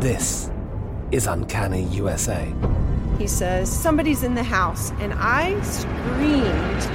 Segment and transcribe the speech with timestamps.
[0.00, 0.50] This
[1.12, 2.50] is Uncanny USA.
[3.18, 6.86] He says, Somebody's in the house, and I screamed.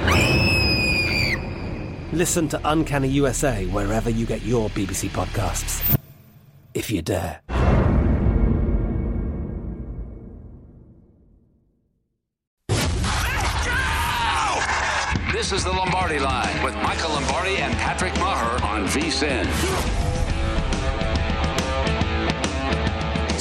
[2.12, 5.96] Listen to Uncanny USA wherever you get your BBC podcasts,
[6.74, 7.40] if you dare.
[15.30, 20.15] This is the Lombardi Line with Michael Lombardi and Patrick Meagher on VSIN.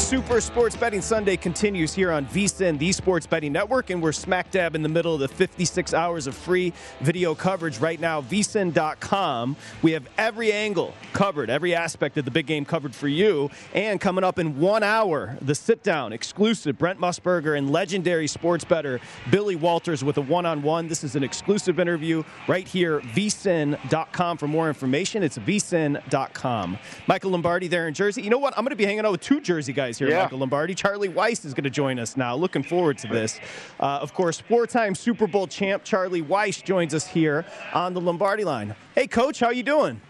[0.06, 4.52] Super Sports Betting Sunday continues here on VSIN, the Sports Betting Network, and we're smack
[4.52, 8.22] dab in the middle of the 56 hours of free video coverage right now.
[8.22, 9.56] VSIN.com.
[9.82, 13.50] We have every angle covered, every aspect of the big game covered for you.
[13.74, 18.64] And coming up in one hour, the sit down exclusive Brent Musburger and legendary sports
[18.64, 19.00] better
[19.32, 20.88] Billy Walters with a one on one.
[20.88, 24.38] This is an exclusive interview right here, VSIN.com.
[24.38, 26.78] For more information, it's VSIN.com.
[27.08, 28.22] Michael Lombardi there in Jersey.
[28.22, 28.56] You know what?
[28.56, 30.24] I'm going to be hanging out with two Jersey guys here, Yeah.
[30.24, 30.76] Michael Lombardi.
[30.76, 32.36] Charlie Weis is going to join us now.
[32.36, 33.40] Looking forward to this.
[33.80, 38.02] Uh, of course, four time Super Bowl champ Charlie Weis joins us here on the
[38.02, 38.76] Lombardi line.
[38.94, 40.02] Hey, Coach, how you doing?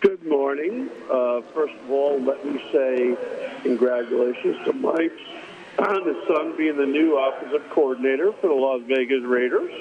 [0.00, 0.90] Good morning.
[1.10, 3.16] Uh, first of all, let me say
[3.62, 5.12] congratulations to Mike
[5.78, 9.72] on his son being the new offensive coordinator for the Las Vegas Raiders.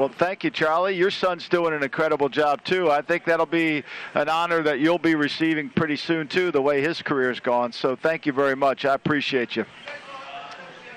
[0.00, 0.96] Well, thank you, Charlie.
[0.96, 2.90] Your son's doing an incredible job too.
[2.90, 3.84] I think that'll be
[4.14, 7.70] an honor that you'll be receiving pretty soon too, the way his career's gone.
[7.70, 8.86] So thank you very much.
[8.86, 9.66] I appreciate you.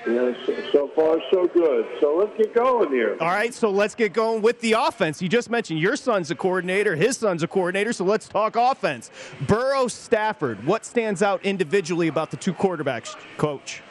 [0.08, 0.32] Yeah,
[0.72, 1.86] so far so good.
[2.00, 3.18] So let's get going here.
[3.20, 5.22] All right, so let's get going with the offense.
[5.22, 9.12] You just mentioned your son's a coordinator, his son's a coordinator, so let's talk offense.
[9.48, 13.82] Burrow, Stafford, what stands out individually about the two quarterbacks, Coach?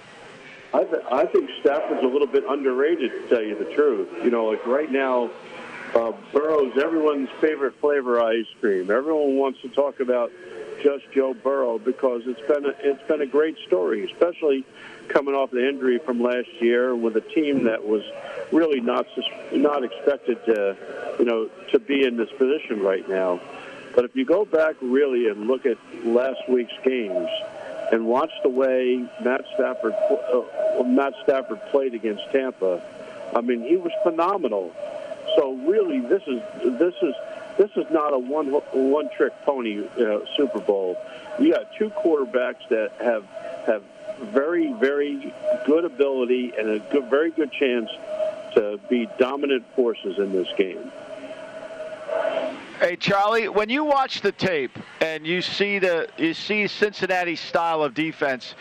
[0.75, 4.09] I, th- I think Stafford's a little bit underrated, to tell you the truth.
[4.25, 5.31] You know, like right now,
[5.94, 8.91] uh, Burrow's everyone's favorite flavor ice cream.
[8.91, 10.33] Everyone wants to talk about
[10.83, 14.65] just Joe Burrow because it's been a, it's been a great story, especially
[15.09, 18.03] coming off the injury from last year with a team that was
[18.50, 19.06] really not
[19.53, 20.77] not expected to
[21.19, 23.41] you know to be in this position right now.
[23.94, 27.28] But if you go back really and look at last week's games
[27.92, 32.82] and watch the way Matt Stafford uh, Matt Stafford played against Tampa,
[33.36, 34.72] I mean he was phenomenal.
[35.36, 36.42] So really, this is
[36.78, 37.14] this is
[37.58, 40.97] this is not a one one trick pony uh, Super Bowl.
[41.38, 43.25] You got two quarterbacks that have
[43.66, 43.82] have
[44.20, 45.32] very very
[45.66, 47.91] good ability and a good, very good chance
[48.54, 50.91] to be dominant forces in this game.
[52.92, 57.82] Hey Charlie, when you watch the tape and you see the you see Cincinnati's style
[57.82, 58.54] of defense,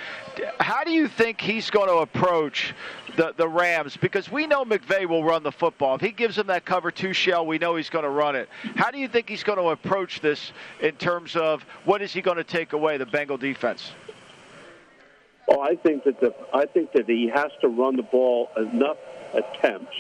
[0.58, 2.74] how do you think he's going to approach
[3.18, 3.98] the the Rams?
[3.98, 5.96] Because we know McVay will run the football.
[5.96, 8.48] If he gives them that cover two shell, we know he's going to run it.
[8.78, 12.22] How do you think he's going to approach this in terms of what is he
[12.22, 13.92] going to take away the Bengal defense?
[15.50, 18.96] Oh, I think that the I think that he has to run the ball enough
[19.34, 19.98] attempts.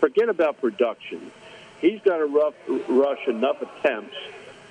[0.00, 1.30] Forget about production.
[1.84, 2.54] He's got to rough,
[2.88, 4.16] rush enough attempts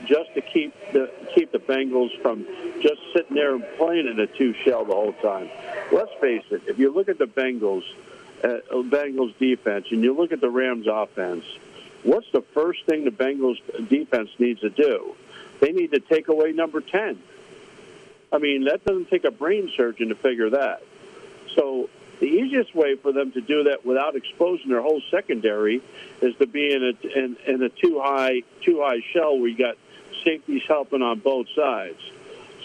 [0.05, 2.43] just to keep the keep the Bengals from
[2.81, 5.47] just sitting there and playing in a two shell the whole time.
[5.91, 6.63] Let's face it.
[6.65, 7.83] If you look at the Bengals,
[8.43, 11.45] uh, Bengals defense, and you look at the Rams offense,
[12.01, 15.15] what's the first thing the Bengals defense needs to do?
[15.59, 17.21] They need to take away number ten.
[18.31, 20.81] I mean, that doesn't take a brain surgeon to figure that.
[21.55, 25.81] So the easiest way for them to do that without exposing their whole secondary
[26.21, 29.57] is to be in a in, in a too high too high shell where you
[29.57, 29.77] got
[30.23, 31.99] safeties helping on both sides.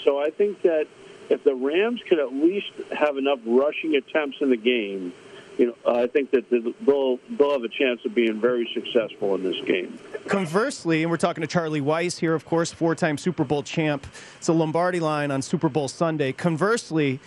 [0.04, 0.86] So I think that
[1.28, 5.12] if the Rams could at least have enough rushing attempts in the game,
[5.59, 9.42] you know, I think that they'll they'll have a chance of being very successful in
[9.42, 9.98] this game.
[10.28, 14.06] Conversely, and we're talking to Charlie Weis here, of course, four time Super Bowl champ.
[14.36, 16.33] It's a Lombardi line on Super Bowl Sunday.
[16.33, 17.18] Conversely,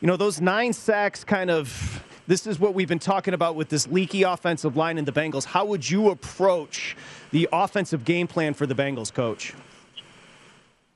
[0.00, 2.04] you know, those nine sacks kind of.
[2.26, 5.46] This is what we've been talking about with this leaky offensive line in the Bengals.
[5.46, 6.94] How would you approach
[7.30, 9.54] the offensive game plan for the Bengals, coach?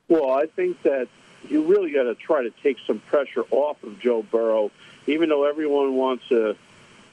[0.08, 1.08] Well, I think that
[1.48, 4.70] you really got to try to take some pressure off of Joe Burrow,
[5.06, 6.54] even though everyone wants to,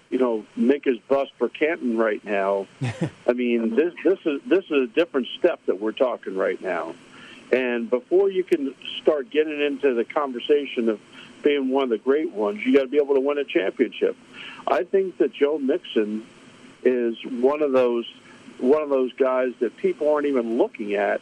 [0.10, 2.68] you know, make his bust for Canton right now.
[3.26, 6.94] I mean, this this is this is a different step that we're talking right now.
[7.54, 11.00] And before you can start getting into the conversation of
[11.42, 14.16] being one of the great ones, you got to be able to win a championship.
[14.68, 16.26] I think that Joe Mixon
[16.84, 18.06] is one of those
[18.60, 21.22] one of those guys that people aren't even looking at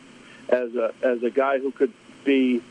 [0.50, 1.94] as a as a guy who could
[2.24, 2.62] be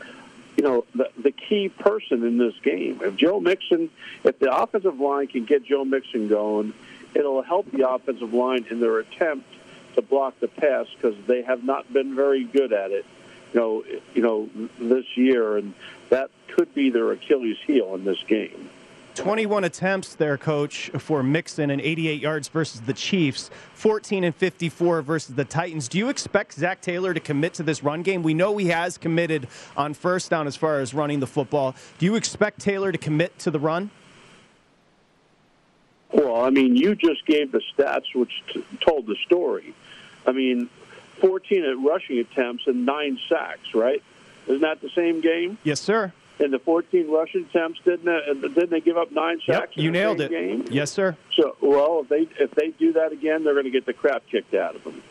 [0.57, 2.99] you know, the, the key person in this game.
[3.03, 3.91] If Joe Mixon,
[4.23, 6.73] if the offensive line can get Joe Mixon going,
[7.13, 9.47] it'll help the offensive line in their attempt
[9.95, 13.05] to block the pass because they have not been very good at it.
[13.53, 13.83] You know,
[14.15, 15.73] you know, this year, and
[16.09, 18.69] that could be their Achilles heel in this game.
[19.17, 25.01] 21 attempts there, coach, for Mixon and 88 yards versus the Chiefs, 14 and 54
[25.01, 25.87] versus the Titans.
[25.87, 28.21] Do you expect Zac Taylor to commit to this run game?
[28.21, 31.75] We know he has committed on first down as far as running the football.
[31.97, 33.89] Do you expect Taylor to commit to the run?
[36.13, 39.73] Well, I mean, you just gave the stats which t- told the story.
[40.27, 40.69] I mean,
[41.21, 44.03] 14 at rushing attempts and nine sacks, right?
[44.47, 45.57] Isn't that the same game?
[45.63, 49.39] Yes, sir in the 14 rushing attempts, didn't they, uh, didn't they give up nine
[49.45, 49.75] sacks?
[49.75, 50.29] Yep, you nailed it.
[50.29, 50.65] Game?
[50.69, 51.17] Yes, sir.
[51.35, 54.23] So, well, if they if they do that again, they're going to get the crap
[54.29, 55.01] kicked out of them.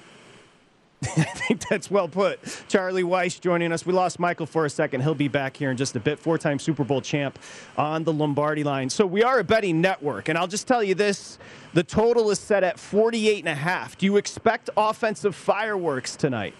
[1.03, 2.41] I think that's well put.
[2.69, 3.85] Charlie Weis joining us.
[3.85, 5.03] We lost Michael for a second.
[5.03, 6.19] He'll be back here in just a bit.
[6.19, 7.39] Four time Super Bowl champ
[7.77, 8.89] on the Lombardi line.
[8.89, 10.29] So we are a betting network.
[10.29, 11.39] And I'll just tell you this
[11.75, 13.99] the total is set at 48 and a half.
[13.99, 16.55] Do you expect offensive fireworks tonight?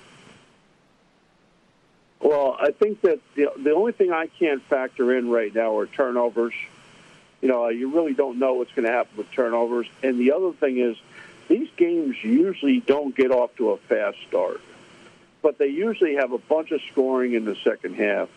[2.27, 5.87] Well, I think that the the only thing I can't factor in right now are
[5.87, 6.55] turnovers.
[7.41, 9.87] You know, you really don't know what's going to happen with turnovers.
[10.03, 10.97] And the other thing is,
[11.47, 14.61] these games usually don't get off to a fast start,
[15.41, 18.29] but they usually have a bunch of scoring in the second half.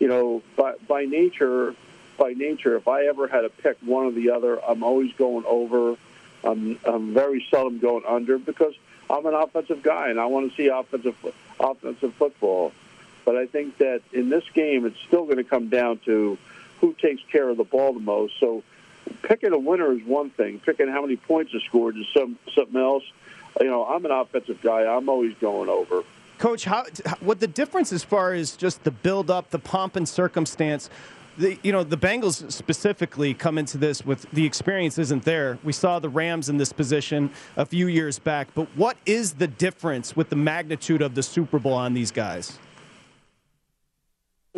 [0.00, 1.76] You know, by by nature,
[2.16, 5.44] by nature, if I ever had to pick one or the other, I'm always going
[5.46, 5.94] over.
[6.42, 8.74] I'm I'm very seldom going under because
[9.08, 11.14] I'm an offensive guy and I want to see offensive
[11.60, 12.72] offensive football.
[13.28, 16.38] But I think that in this game, it's still going to come down to
[16.80, 18.32] who takes care of the ball the most.
[18.40, 18.62] So
[19.20, 20.60] picking a winner is one thing.
[20.60, 23.02] Picking how many points are scored is some, something else.
[23.60, 24.86] You know, I'm an offensive guy.
[24.86, 26.04] I'm always going over.
[26.38, 26.86] Coach, how,
[27.20, 30.88] what the difference as far as just the build up, the pomp and circumstance,
[31.36, 35.58] the, you know, the Bengals specifically come into this with the experience isn't there.
[35.62, 39.48] We saw the Rams in this position a few years back, but what is the
[39.48, 42.58] difference with the magnitude of the Super Bowl on these guys?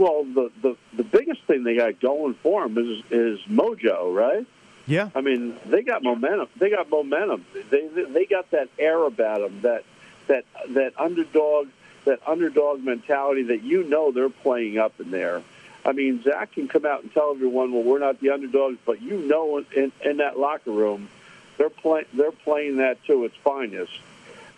[0.00, 4.46] Well, the, the the biggest thing they got going for them is is mojo, right?
[4.86, 5.10] Yeah.
[5.14, 6.48] I mean, they got momentum.
[6.56, 7.44] They got momentum.
[7.68, 9.60] They they got that air about them.
[9.60, 9.84] That
[10.28, 11.68] that that underdog
[12.06, 15.42] that underdog mentality that you know they're playing up in there.
[15.84, 19.02] I mean, Zac can come out and tell everyone, "Well, we're not the underdogs," but
[19.02, 21.10] you know, in, in that locker room,
[21.58, 23.92] they're playing they're playing that to its finest.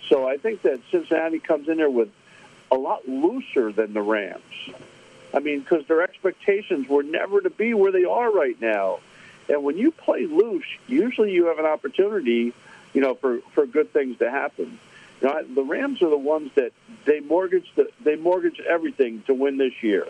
[0.09, 2.11] So I think that Cincinnati comes in there with
[2.71, 4.71] a lot looser than the Rams.
[5.35, 9.01] I mean, because their expectations were never to be where they are right now.
[9.49, 12.53] And when you play loose, usually you have an opportunity,
[12.93, 14.79] you know, for, for good things to happen.
[15.21, 16.73] You know, the Rams are the ones that
[17.05, 20.07] they mortgage the, they mortgage everything to win this year.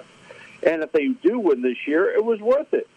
[0.63, 2.89] And if they do win this year, it was worth it.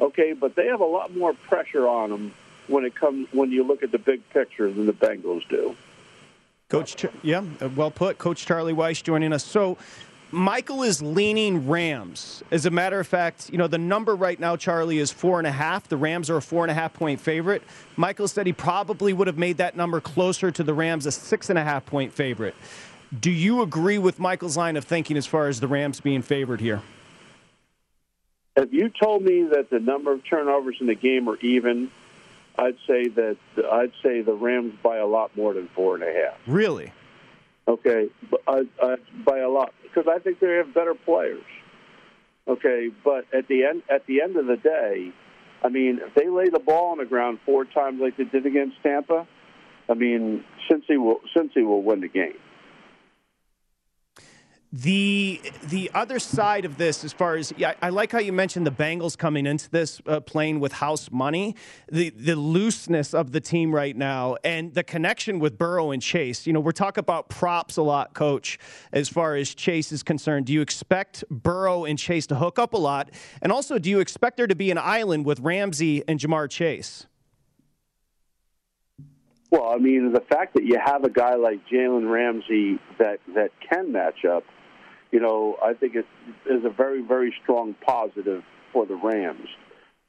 [0.00, 2.34] Okay, but they have a lot more pressure on them
[2.66, 5.76] when it comes when you look at the big picture than the Bengals do.
[6.68, 7.44] Coach, yeah,
[7.76, 8.18] well put.
[8.18, 9.44] Coach Charlie Weis joining us.
[9.44, 9.76] So,
[10.30, 12.42] Michael is leaning Rams.
[12.50, 15.46] As a matter of fact, you know, the number right now, Charlie, is four and
[15.46, 15.88] a half.
[15.88, 17.62] The Rams are a four and a half point favorite.
[17.96, 21.50] Michael said he probably would have made that number closer to the Rams, a six
[21.50, 22.54] and a half point favorite.
[23.20, 26.60] Do you agree with Michael's line of thinking as far as the Rams being favored
[26.60, 26.82] here?
[28.56, 31.90] If you told me that the number of turnovers in the game are even,
[32.56, 33.36] I'd say that
[33.70, 36.38] I'd say the Rams by a lot more than four and a half.
[36.46, 36.92] Really?
[37.66, 38.10] Okay,
[38.46, 41.44] uh, uh, by a lot because I think they have better players.
[42.46, 45.12] Okay, but at the end at the end of the day,
[45.62, 48.44] I mean, if they lay the ball on the ground four times like they did
[48.44, 49.26] against Tampa,
[49.88, 52.36] I mean, Cincy will Cincy will win the game.
[54.76, 58.66] The the other side of this, as far as yeah, I like how you mentioned
[58.66, 61.54] the Bengals coming into this uh, playing with house money,
[61.92, 66.44] the the looseness of the team right now, and the connection with Burrow and Chase.
[66.44, 68.58] You know, we're talking about props a lot, Coach,
[68.92, 70.46] as far as Chase is concerned.
[70.46, 73.12] Do you expect Burrow and Chase to hook up a lot,
[73.42, 77.06] and also do you expect there to be an island with Ramsey and Ja'Marr Chase?
[79.52, 83.52] Well, I mean, the fact that you have a guy like Jalen Ramsey that that
[83.70, 84.42] can match up
[85.14, 86.06] you know, I think it
[86.50, 88.42] is a very, very strong positive
[88.72, 89.46] for the Rams.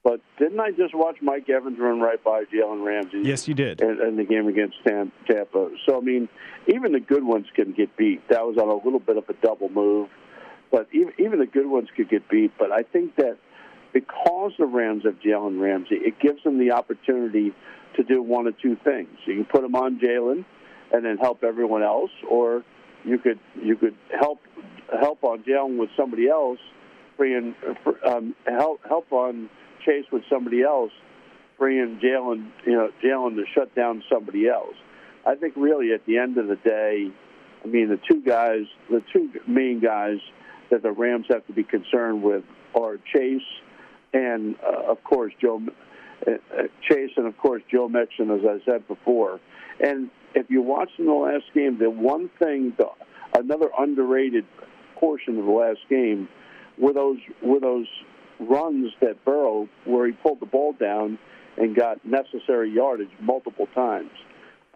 [0.04, 3.22] But didn't I just watch Mike Evans run right by Jalen Ramsey?
[3.24, 3.82] Yes, you did.
[3.82, 5.70] In, in the game against Tampa.
[5.88, 6.28] So I mean,
[6.68, 8.28] even the good ones can get beat.
[8.30, 10.10] That was on a little bit of a double move,
[10.72, 12.54] but even even the good ones could get beat.
[12.58, 13.38] But I think that
[13.94, 17.54] because the Rams have Jalen Ramsey, it gives them the opportunity
[17.96, 19.10] to do one of two things.
[19.26, 20.46] You can put them on Jalen
[20.92, 22.64] and then help everyone else, or
[23.04, 24.40] you could you could help
[25.00, 26.60] help on Jalen with somebody else,
[27.18, 27.56] freeing
[28.06, 29.50] um, help help on
[29.86, 30.92] Chase with somebody else,
[31.58, 34.76] freeing Jalen you know Jalen to shut down somebody else.
[35.26, 37.12] I think really at the end of the day,
[37.64, 40.20] I mean the two guys, the two main guys
[40.72, 42.44] that the Rams have to be concerned with
[42.76, 43.42] are Chase
[44.14, 45.62] and uh, of course Joe
[46.26, 49.40] uh, uh, Chase and of course Joe Mixon, as I said before.
[49.80, 52.88] And if you watch in the last game, the one thing, the,
[53.38, 54.46] another underrated
[54.96, 56.28] portion of the last game,
[56.78, 57.88] were those were those
[58.40, 61.18] runs that Burrow, where he pulled the ball down
[61.58, 64.12] and got necessary yardage multiple times.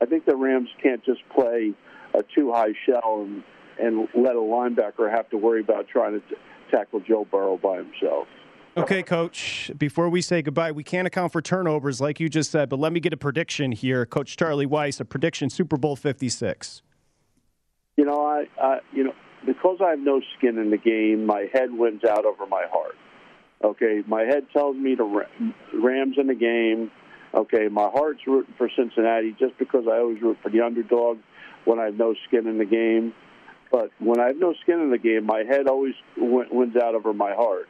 [0.02, 1.74] I think the Rams can't just play
[2.14, 3.44] a too high shell and
[3.80, 6.36] and let a linebacker have to worry about trying to t-
[6.70, 8.28] tackle Joe Burrow by himself.
[8.78, 12.70] Okay, coach, before we say goodbye, we can't account for turnovers like you just said,
[12.70, 14.06] but let me get a prediction here.
[14.06, 16.82] Coach Charlie Weis, a prediction Super Bowl 56.
[17.98, 19.14] You know, I, I you know,
[19.46, 22.96] because I have no skin in the game, my head wins out over my heart.
[23.64, 25.26] Okay, my head tells me to
[25.74, 26.92] Rams in the game.
[27.34, 31.18] Okay, my heart's rooting for Cincinnati just because I always root for the underdog
[31.66, 33.14] when I have no skin in the game.
[33.72, 37.14] But when I have no skin in the game, my head always wins out over
[37.14, 37.68] my heart.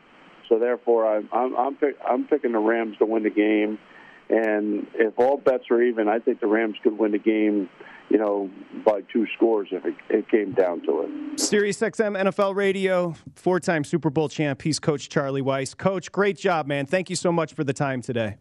[0.47, 3.79] So therefore, I'm I'm I'm, pick, I'm picking the Rams to win the game.
[4.29, 7.67] And if all bets are even, I think the Rams could win the game,
[8.09, 8.50] you know,
[8.86, 11.39] by two scores if it, it came down to it.
[11.39, 14.62] Sirius XM NFL Radio, four-time Super Bowl champ.
[14.62, 15.75] He's Coach Charlie Weis.
[15.75, 16.86] Coach, great job, man.
[16.86, 18.38] Thank you so much for the time today.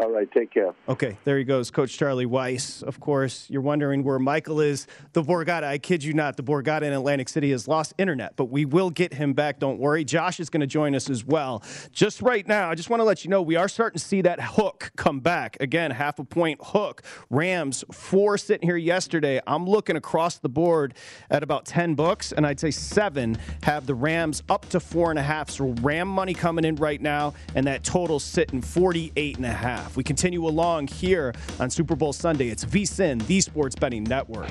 [0.00, 0.74] All right, take care.
[0.88, 2.84] Okay, there he goes, Coach Charlie Weis.
[2.84, 4.86] Of course, you're wondering where Michael is.
[5.12, 8.44] The Borgata, I kid you not, the Borgata in Atlantic City has lost internet, but
[8.44, 9.58] we will get him back.
[9.58, 10.04] Don't worry.
[10.04, 11.64] Josh is going to join us as well.
[11.90, 14.22] Just right now, I just want to let you know we are starting to see
[14.22, 15.56] that hook come back.
[15.58, 17.02] Again, half a point hook.
[17.28, 19.40] Rams, four sitting here yesterday.
[19.48, 20.94] I'm looking across the board
[21.28, 25.18] at about 10 books, and I'd say seven have the Rams up to four and
[25.18, 25.50] a half.
[25.50, 29.87] So Ram money coming in right now, and that total sitting 48 and a half.
[29.96, 32.48] We continue along here on Super Bowl Sunday.
[32.48, 34.50] It's VSIN, the Sports Betting Network.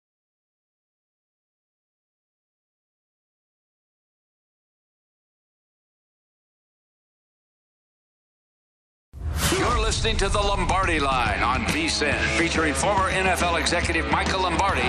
[9.91, 14.87] Listening to the Lombardi Line on VSIN, featuring former NFL executive Michael Lombardi.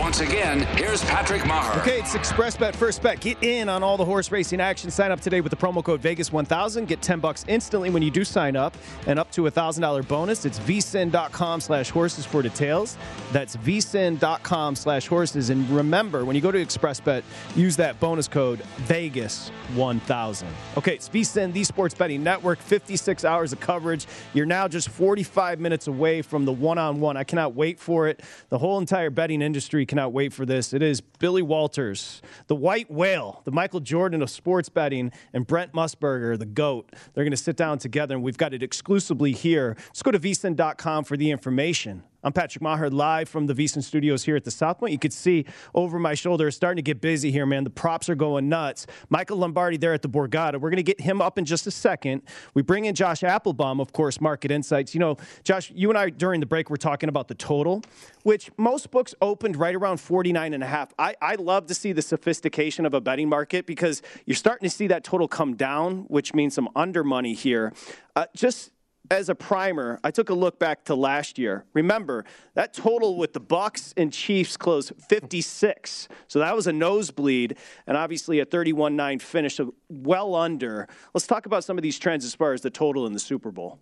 [0.00, 1.78] Once again, here's Patrick Meagher.
[1.82, 3.20] Okay, it's XpressBet First Bet.
[3.20, 4.90] Get in on all the horse racing action.
[4.90, 6.86] Sign up today with the promo code Vegas1000.
[6.86, 8.74] Get 10 bucks instantly when you do sign up,
[9.06, 10.46] and up to a thousand dollar bonus.
[10.46, 12.96] It's vsin.com slash horses for details.
[13.30, 15.50] That's vsin.com slash horses.
[15.50, 17.22] And remember, when you go to XpressBet,
[17.54, 20.46] use that bonus code Vegas1000.
[20.78, 22.58] Okay, it's vsin, the sports betting network.
[22.58, 24.06] 56 hours of coverage.
[24.32, 27.18] You're now just 45 minutes away from the one on one.
[27.18, 28.22] I cannot wait for it.
[28.48, 30.72] The whole entire betting industry cannot wait for this.
[30.72, 35.72] It is Billy Walters, the white whale, the Michael Jordan of sports betting, and Brent
[35.72, 36.88] Musburger, the GOAT.
[37.12, 39.76] They're going to sit down together, and we've got it exclusively here.
[39.88, 44.24] Let's go to vsin.com for the information I'm Patrick Meagher, live from the VSiN Studios
[44.24, 44.92] here at the South Point.
[44.92, 47.64] You can see over my shoulder, it's starting to get busy here, man.
[47.64, 48.86] The props are going nuts.
[49.08, 50.60] Michael Lombardi there at the Borgata.
[50.60, 52.20] We're going to get him up in just a second.
[52.52, 54.92] We bring in Josh Appelbaum, of course, Market Insights.
[54.92, 57.82] You know, Josh, you and I during the break were talking about the total,
[58.22, 60.92] which most books opened right around 49 and a half.
[60.98, 64.74] I, I love to see the sophistication of a betting market because you're starting to
[64.74, 67.72] see that total come down, which means some under money here.
[68.14, 68.72] Uh, just
[69.10, 71.64] as a primer, I took a look back to last year.
[71.74, 72.24] Remember,
[72.54, 76.08] that total with the Bucs and Chiefs closed 56.
[76.28, 80.88] So that was a nosebleed and obviously a 31-9 finish, so well under.
[81.12, 83.50] Let's talk about some of these trends as far as the total in the Super
[83.50, 83.80] Bowl.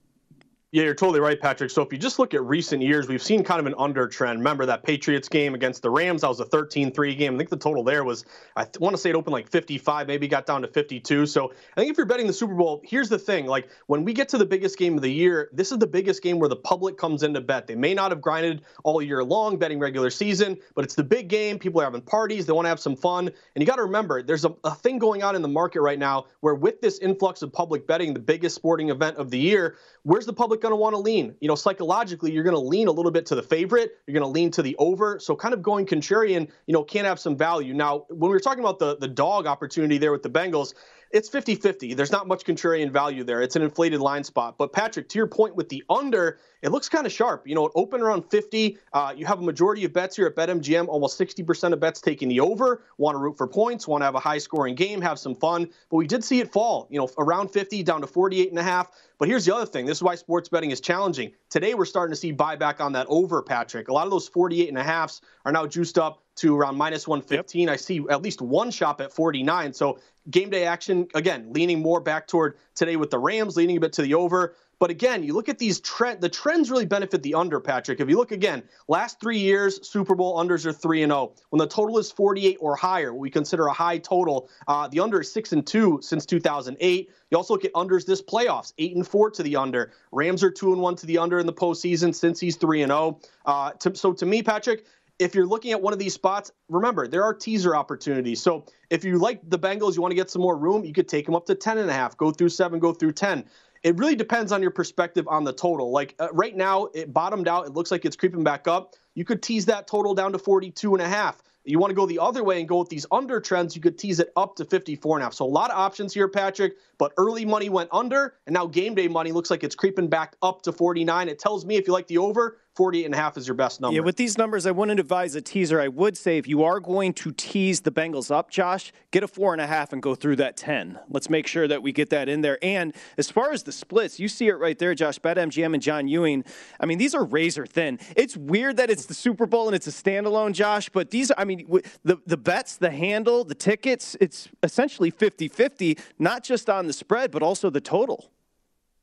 [0.70, 1.70] Yeah, you're totally right, Patrick.
[1.70, 4.40] So if you just look at recent years, we've seen kind of an under trend.
[4.40, 6.20] Remember that Patriots game against the Rams?
[6.20, 7.34] That was a 13-3 game.
[7.34, 10.06] I think the total there was, I th- want to say it opened like 55,
[10.06, 11.25] maybe got down to 52.
[11.25, 14.12] So I think if you're betting the Super Bowl, here's the thing: like when we
[14.12, 16.56] get to the biggest game of the year, this is the biggest game where the
[16.56, 17.66] public comes in to bet.
[17.66, 21.28] They may not have grinded all year long betting regular season, but it's the big
[21.28, 21.58] game.
[21.58, 22.44] People are having parties.
[22.44, 24.98] They want to have some fun, and you got to remember, there's a, a thing
[24.98, 28.20] going on in the market right now where with this influx of public betting, the
[28.20, 31.35] biggest sporting event of the year, where's the public going to want to lean?
[31.41, 33.99] You know, psychologically, you're going to lean a little bit to the favorite.
[34.07, 35.19] You're going to lean to the over.
[35.19, 37.75] So kind of going contrarian, you know, can have some value.
[37.75, 40.75] Now, when we were talking about the the dog opportunity there with the Bengals,
[41.11, 41.95] it's 50 50.
[41.95, 43.41] There's not much contrarian value there.
[43.41, 44.57] It's an inflated line spot.
[44.59, 47.47] But, Patrick, to your point with the under, it looks kind of sharp.
[47.47, 48.79] You know, it opened around 50.
[48.93, 52.29] Uh, you have a majority of bets here at BetMGM, almost 60% of bets taking
[52.29, 52.83] the over.
[52.99, 55.71] Want to root for points, want to have a high scoring game, have some fun.
[55.91, 58.62] But we did see it fall, you know, around 50 down to 48 and a
[58.62, 58.91] half.
[59.19, 59.87] But here's the other thing.
[59.87, 61.33] This is why sports betting is challenging.
[61.50, 63.88] Today, we're starting to see buyback on that over, Patrick.
[63.88, 67.09] A lot of those 48 and a halfs are now juiced up to around minus
[67.09, 67.62] 115.
[67.62, 67.73] Yep.
[67.73, 69.73] I see at least one shop at 49.
[69.73, 69.99] So
[70.30, 73.92] game day action, again, leaning more back toward today with the Rams, leaning a bit
[73.94, 74.54] to the over.
[74.78, 78.00] But again, you look at these trend the trends really benefit the under, Patrick.
[78.00, 81.32] If you look again, last three years, Super Bowl unders are three and zero.
[81.37, 81.42] Oh.
[81.50, 84.49] When the total is 48 or higher, we consider a high total.
[84.68, 87.11] Uh, the under is six and two since 2008.
[87.30, 89.92] You also look at unders this playoffs, eight and four to the under.
[90.12, 92.90] Rams are two and one to the under in the postseason since he's three and
[92.90, 93.18] zero.
[93.47, 93.52] Oh.
[93.52, 94.85] Uh, so to me, Patrick,
[95.18, 98.40] if you're looking at one of these spots, remember there are teaser opportunities.
[98.40, 101.09] So if you like the Bengals, you want to get some more room, you could
[101.09, 103.44] take them up to 10 and a half, go through seven, go through 10.
[103.83, 105.90] It really depends on your perspective on the total.
[105.90, 107.66] Like uh, right now, it bottomed out.
[107.66, 108.94] It looks like it's creeping back up.
[109.14, 111.42] You could tease that total down to 42 and a half.
[111.64, 113.98] You want to go the other way and go with these under trends, you could
[113.98, 115.35] tease it up to 54 and a half.
[115.35, 118.94] So a lot of options here, Patrick, but early money went under, and now game
[118.94, 121.28] day money looks like it's creeping back up to 49.
[121.28, 123.81] It tells me if you like the over, 48 and a half is your best
[123.81, 123.97] number.
[123.97, 125.81] Yeah, with these numbers, I wouldn't advise a teaser.
[125.81, 129.27] I would say if you are going to tease the Bengals up, Josh, get a
[129.27, 130.97] four and a half and go through that 10.
[131.11, 132.57] Let's make sure that we get that in there.
[132.62, 135.19] And as far as the splits, you see it right there, Josh.
[135.19, 136.45] BetMGM and John Ewing.
[136.79, 137.99] I mean, these are razor thin.
[138.14, 141.45] It's weird that it's the Super Bowl and it's a standalone, Josh, but these, I
[141.45, 141.67] mean,
[142.05, 146.93] the, the bets, the handle, the tickets, it's essentially 50 50, not just on the
[146.93, 148.31] spread, but also the total.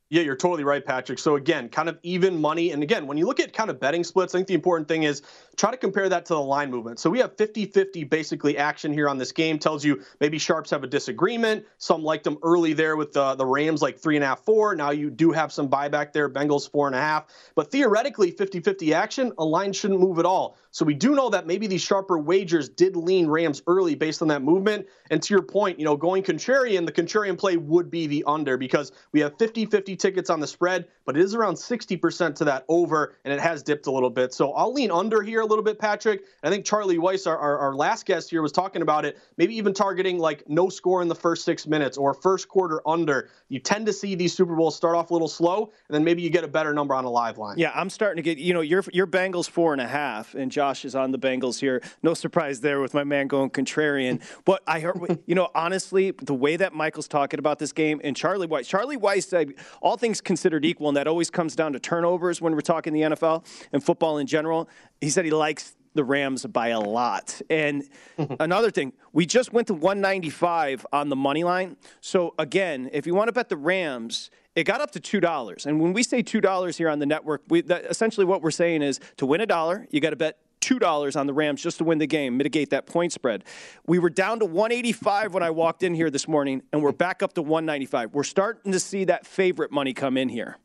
[0.08, 1.18] Yeah, you're totally right, Patrick.
[1.18, 2.70] So again, kind of even money.
[2.70, 5.02] And again, when you look at kind of betting splits, I think the important thing
[5.02, 5.22] is
[5.56, 7.00] try to compare that to the line movement.
[7.00, 9.58] So we have 50-50 basically action here on this game.
[9.58, 11.64] Tells you maybe sharps have a disagreement.
[11.78, 14.76] Some liked them early there with the, the Rams like three and a half, four.
[14.76, 16.30] Now you do have some buyback there.
[16.30, 17.26] Bengals four and a half.
[17.56, 20.56] But theoretically, 50-50 action, a line shouldn't move at all.
[20.76, 24.28] So we do know that maybe these sharper wagers did lean Rams early based on
[24.28, 24.86] that movement.
[25.08, 28.58] And to your point, you know, going contrarian, the contrarian play would be the under
[28.58, 32.66] because we have 50-50 tickets on the spread, but it is around 60% to that
[32.68, 34.34] over, and it has dipped a little bit.
[34.34, 36.24] So I'll lean under here a little bit, Patrick.
[36.42, 39.56] I think Charlie Weis, our, our, our last guest here, was talking about it, maybe
[39.56, 43.30] even targeting like no score in the first six minutes or first quarter under.
[43.48, 46.20] You tend to see these Super Bowls start off a little slow, and then maybe
[46.20, 47.56] you get a better number on a live line.
[47.56, 50.52] Yeah, I'm starting to get, you know, your, your Bengals four and a half, and
[50.52, 51.80] Josh Josh is on the Bengals here.
[52.02, 54.20] No surprise there with my man going contrarian.
[54.44, 58.16] But I heard, you know, honestly, the way that Michael's talking about this game and
[58.16, 61.78] Charlie Weis, Charlie Weis said, all things considered equal, and that always comes down to
[61.78, 64.68] turnovers when we're talking the NFL and football in general.
[65.00, 67.40] He said he likes the Rams by a lot.
[67.48, 67.88] And
[68.40, 71.76] another thing, we just went to 195 on the money line.
[72.00, 75.66] So again, if you want to bet the Rams, it got up to two dollars.
[75.66, 78.50] And when we say two dollars here on the network, we, that, essentially what we're
[78.50, 81.78] saying is to win a dollar, you got to bet $2 on the Rams just
[81.78, 83.44] to win the game, mitigate that point spread.
[83.86, 87.22] We were down to 185 when I walked in here this morning, and we're back
[87.22, 88.14] up to 195.
[88.14, 90.58] We're starting to see that favorite money come in here.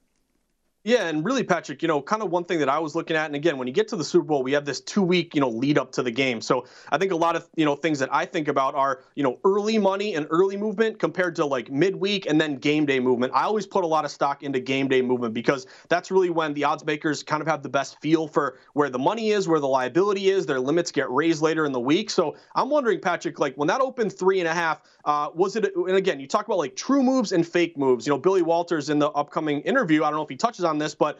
[0.84, 3.28] Yeah, and really, Patrick, you know, kind of one thing that I was looking at,
[3.28, 5.50] and again, when you get to the Super Bowl, we have this two-week, you know,
[5.50, 6.42] lead up to the game.
[6.42, 9.22] So I think a lot of, you know, things that I think about are, you
[9.22, 13.32] know, early money and early movement compared to like midweek and then game day movement.
[13.36, 16.52] I always put a lot of stock into game day movement because that's really when
[16.56, 19.60] the odds makers kind of have the best feel for where the money is, where
[19.60, 20.48] the liability is.
[20.48, 22.10] Their limits get raised later in the week.
[22.10, 25.76] So I'm wondering, Patrick, like when that opened three and a half, uh, was it?
[25.76, 28.08] And again, you talk about like true moves and fake moves.
[28.08, 30.04] You know, Billy Walters in the upcoming interview.
[30.04, 31.20] I don't know if he touches on this, but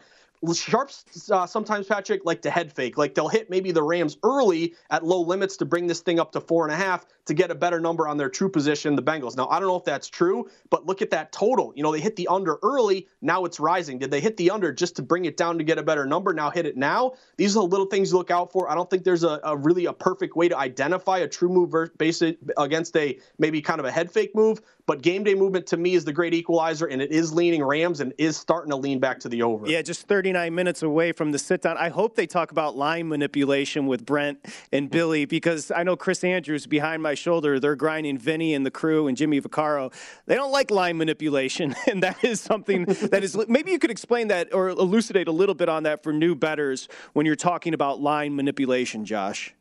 [0.54, 2.98] sharps uh, sometimes Patrick like to head fake.
[2.98, 6.32] Like they'll hit maybe the Rams early at low limits to bring this thing up
[6.32, 9.02] to four and a half to get a better number on their true position, the
[9.02, 9.36] Bengals.
[9.36, 11.72] Now I don't know if that's true, but look at that total.
[11.76, 13.98] You know they hit the under early, now it's rising.
[13.98, 16.32] Did they hit the under just to bring it down to get a better number?
[16.32, 17.12] Now hit it now.
[17.36, 18.70] These are the little things you look out for.
[18.70, 21.72] I don't think there's a, a really a perfect way to identify a true move
[21.98, 22.22] based
[22.56, 24.60] against a maybe kind of a head fake move.
[24.86, 28.00] But game day movement to me is the great equalizer, and it is leaning Rams
[28.00, 29.68] and is starting to lean back to the over.
[29.68, 31.76] Yeah, just 39 minutes away from the sit down.
[31.76, 34.38] I hope they talk about line manipulation with Brent
[34.72, 37.60] and Billy because I know Chris Andrews behind my shoulder.
[37.60, 39.92] They're grinding Vinny and the crew and Jimmy Vaccaro.
[40.24, 43.36] They don't like line manipulation, and that is something that is.
[43.46, 46.88] Maybe you could explain that or elucidate a little bit on that for new betters
[47.12, 49.54] when you're talking about line manipulation, Josh.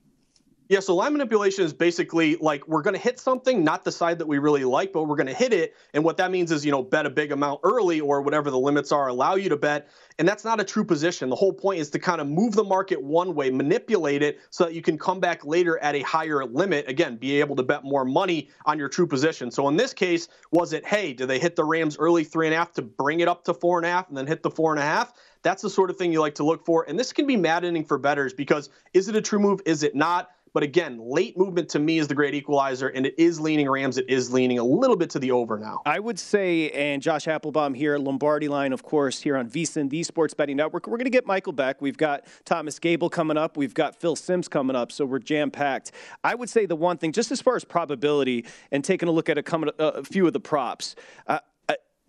[0.72, 4.18] Yeah, so line manipulation is basically like we're going to hit something, not the side
[4.20, 5.76] that we really like, but we're going to hit it.
[5.94, 8.58] And what that means is, you know, bet a big amount early or whatever the
[8.58, 9.90] limits are, allow you to bet.
[10.18, 11.30] And that's not a true position.
[11.30, 14.64] The whole point is to kind of move the market one way, manipulate it so
[14.64, 16.88] that you can come back later at a higher limit.
[16.88, 19.52] Again, be able to bet more money on your true position.
[19.52, 22.54] So in this case, was it, hey, do they hit the Rams early three and
[22.56, 24.50] a half to bring it up to four and a half and then hit the
[24.50, 25.12] four and a half?
[25.44, 26.86] That's the sort of thing you like to look for.
[26.88, 29.60] And this can be maddening for betters because is it a true move?
[29.66, 30.30] Is it not?
[30.54, 33.98] But again, late movement to me is the great equalizer, and it is leaning Rams.
[33.98, 35.82] It is leaning a little bit to the over now.
[35.86, 40.04] I would say, and Josh Appelbaum here, Lombardi line, of course, here on VSIN, the
[40.04, 40.88] Sports Betting Network.
[40.88, 41.82] We're going to get Michael Beck.
[41.82, 43.56] We've got Thomas Gable coming up.
[43.56, 45.92] We've got Phil Simms coming up, so we're jam packed.
[46.24, 49.30] I would say the one thing, just as far as probability, and taking a look
[49.30, 50.96] at a, a few of the props.
[51.28, 51.40] Uh,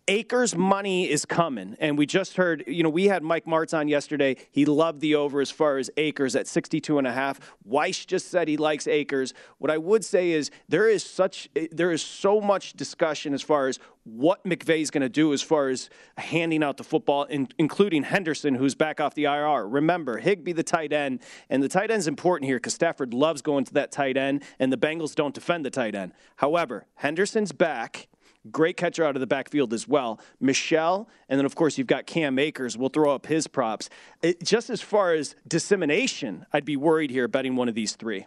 [0.08, 1.76] Akers money is coming.
[1.78, 4.36] And we just heard, you know, we had Mike Martz on yesterday.
[4.50, 7.54] He loved the over as far as Akers at 62 and a half.
[7.68, 9.32] Weis just said he likes Akers.
[9.58, 13.68] What I would say is there is such there is so much discussion as far
[13.68, 15.88] as what McVay's going to do as far as
[16.18, 19.68] handing out the football, in, including Henderson, who's back off the IR.
[19.68, 23.64] Remember, Higbee, the tight end, and the tight end's important here because Stafford loves going
[23.64, 26.12] to that tight end, and the Bengals don't defend the tight end.
[26.36, 28.08] However, Henderson's back.
[28.50, 30.20] Great catcher out of the backfield as well.
[30.40, 32.76] Michel, and then of course you've got Cam Akers.
[32.76, 33.88] We'll throw up his props.
[34.20, 38.26] It, just as far as dissemination, I'd be worried here betting one of these three.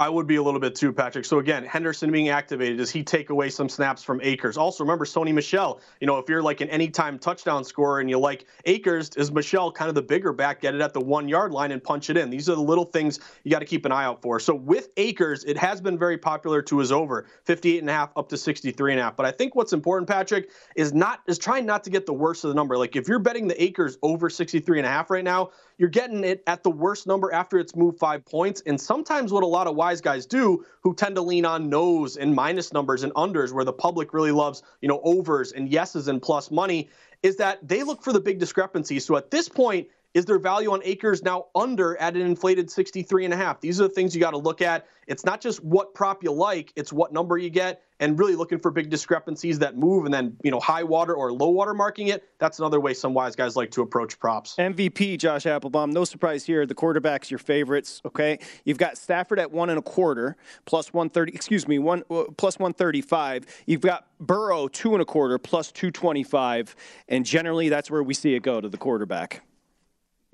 [0.00, 1.24] I would be a little bit too, Patrick.
[1.24, 4.56] So again, Henderson being activated, does he take away some snaps from Akers?
[4.56, 5.80] Also, remember Sony Michel.
[6.00, 9.70] You know, if you're like an anytime touchdown scorer and you like Akers, is Michelle
[9.70, 12.16] kind of the bigger back, get it at the one yard line and punch it
[12.16, 12.28] in?
[12.28, 14.40] These are the little things you got to keep an eye out for.
[14.40, 18.10] So with Akers, it has been very popular to his over 58 and a half
[18.16, 19.16] up to 63 and a half.
[19.16, 22.42] But I think what's important, Patrick, is not is trying not to get the worst
[22.42, 22.76] of the number.
[22.76, 26.24] Like if you're betting the Akers over 63 and a half right now, you're getting
[26.24, 28.62] it at the worst number after it's moved five points.
[28.66, 32.16] And sometimes what a lot of wise guys do who tend to lean on no's
[32.16, 36.08] and minus numbers and unders where the public really loves, you know, overs and yeses
[36.08, 36.90] and plus money
[37.22, 39.04] is that they look for the big discrepancies.
[39.04, 43.24] So at this point, is there value on Akers now under at an inflated 63
[43.24, 43.60] and a half?
[43.60, 44.86] These are the things you got to look at.
[45.08, 48.58] It's not just what prop you like, it's what number you get and really looking
[48.58, 52.08] for big discrepancies that move and then, you know, high water or low water marking
[52.08, 52.24] it.
[52.38, 54.54] That's another way some wise guys like to approach props.
[54.56, 55.92] MVP, Josh Appelbaum.
[55.92, 56.64] No surprise here.
[56.64, 58.38] The quarterback's your favorites, okay?
[58.64, 62.58] You've got Stafford at one and a quarter, plus 130, excuse me, one uh, plus
[62.58, 63.46] 135.
[63.66, 66.76] You've got Burrow two and a quarter, plus 225.
[67.08, 69.42] And generally, that's where we see it go to the quarterback.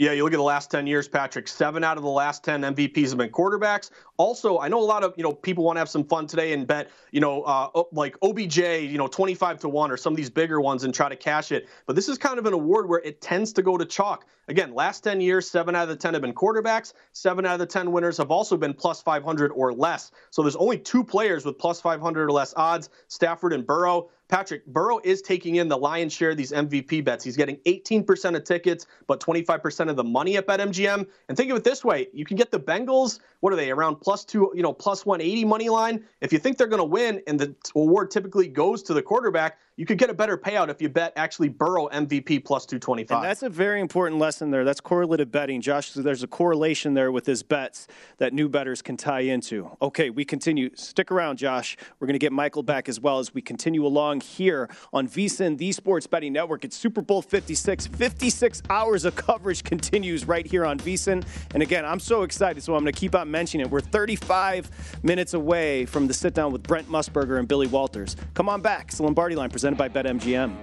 [0.00, 2.62] Yeah, you look at the last 10 years, Patrick, seven out of the last 10
[2.62, 3.90] MVPs have been quarterbacks.
[4.20, 6.52] Also, I know a lot of, you know, people want to have some fun today
[6.52, 10.18] and bet, you know, uh, like OBJ, you know, 25 to 1 or some of
[10.18, 11.70] these bigger ones and try to cash it.
[11.86, 14.26] But this is kind of an award where it tends to go to chalk.
[14.48, 16.92] Again, last 10 years, seven out of the 10 have been quarterbacks.
[17.12, 20.10] Seven out of the 10 winners have also been plus 500 or less.
[20.30, 24.10] So there's only two players with plus 500 or less odds Stafford and Burrow.
[24.30, 27.24] Patrick, Burrow is taking in the lion's share of these MVP bets.
[27.24, 31.06] He's getting 18% of tickets, but 25% of the money at BetMGM.
[31.28, 33.18] And think of it this way: you can get the Bengals.
[33.40, 34.52] What are they around plus two?
[34.54, 36.04] You know, plus 180 money line.
[36.20, 39.58] If you think they're going to win, and the award typically goes to the quarterback,
[39.80, 43.16] you could get a better payout if you bet actually Burrow MVP plus 225.
[43.16, 44.62] And that's a very important lesson there.
[44.62, 45.62] That's correlative betting.
[45.62, 47.88] Josh, there's a correlation there with his bets
[48.18, 49.70] that new bettors can tie into.
[49.80, 50.68] Okay, we continue.
[50.74, 51.78] Stick around, Josh.
[51.98, 55.56] We're going to get Michael back as well as we continue along here on VSIN,
[55.56, 56.66] the Sports Betting Network.
[56.66, 57.86] It's Super Bowl 56.
[57.86, 61.24] 56 hours of coverage continues right here on VSIN.
[61.54, 63.72] And again, I'm so excited, so I'm going to keep on mentioning it.
[63.72, 68.14] We're 35 minutes away from the sit down with Brent Musburger and Billy Walters.
[68.34, 68.88] Come on back.
[68.88, 70.56] It's the Lombardi line presented by BetMGM.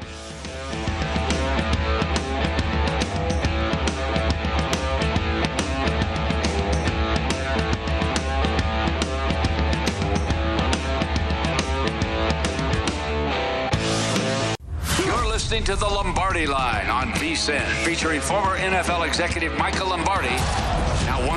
[15.06, 20.77] You're listening to the Lombardi Line on VSIN, featuring former NFL executive Michael Lombardi.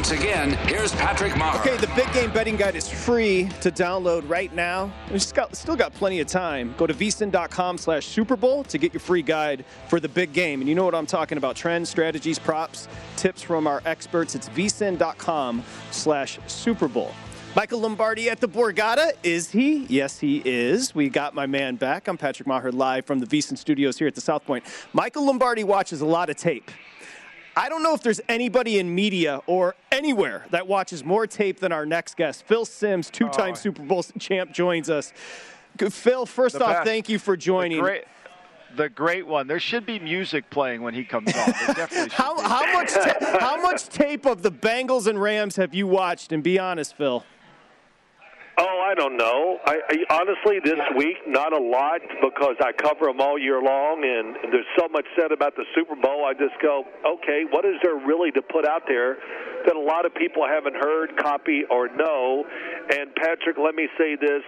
[0.01, 1.61] Once again, here's Patrick Meagher.
[1.61, 4.91] Okay, the big game betting guide is free to download right now.
[5.11, 6.75] We've still got, still got plenty of time.
[6.79, 10.61] Go to vsin.com slash Super Bowl to get your free guide for the big game.
[10.61, 14.35] And you know what I'm talking about trends, strategies, props, tips from our experts.
[14.35, 17.13] It's vsin.com slash Super Bowl.
[17.55, 19.13] Michael Lombardi at the Borgata.
[19.23, 19.85] Is he?
[19.91, 20.95] Yes, he is.
[20.95, 22.09] We got my man back.
[22.09, 24.65] I'm Patrick Meagher live from the VSiN studios here at the South Point.
[24.95, 26.71] Michael Lombardi watches a lot of tape.
[27.57, 31.73] I don't know if there's anybody in media or anywhere that watches more tape than
[31.73, 32.45] our next guest.
[32.47, 33.57] Phil Simms, two time Oh.
[33.57, 35.13] Super Bowl champ, joins us.
[35.79, 36.85] Phil, first The off, best.
[36.87, 37.79] thank you for joining.
[37.79, 38.05] The great,
[38.77, 39.47] the great one.
[39.47, 41.47] There should be music playing when he comes on.
[41.67, 45.57] There definitely should How, how, much ta- how much tape of the Bengals and Rams
[45.57, 46.33] have you watched?
[46.33, 47.25] And be honest, Phil.
[48.61, 49.57] Oh, I don't know.
[49.65, 54.05] I, I honestly this week not a lot because I cover them all year long,
[54.05, 56.29] and there's so much said about the Super Bowl.
[56.29, 59.17] I just go, okay, what is there really to put out there
[59.65, 62.45] that a lot of people haven't heard, copy, or know?
[62.93, 64.45] And Patrick, let me say this.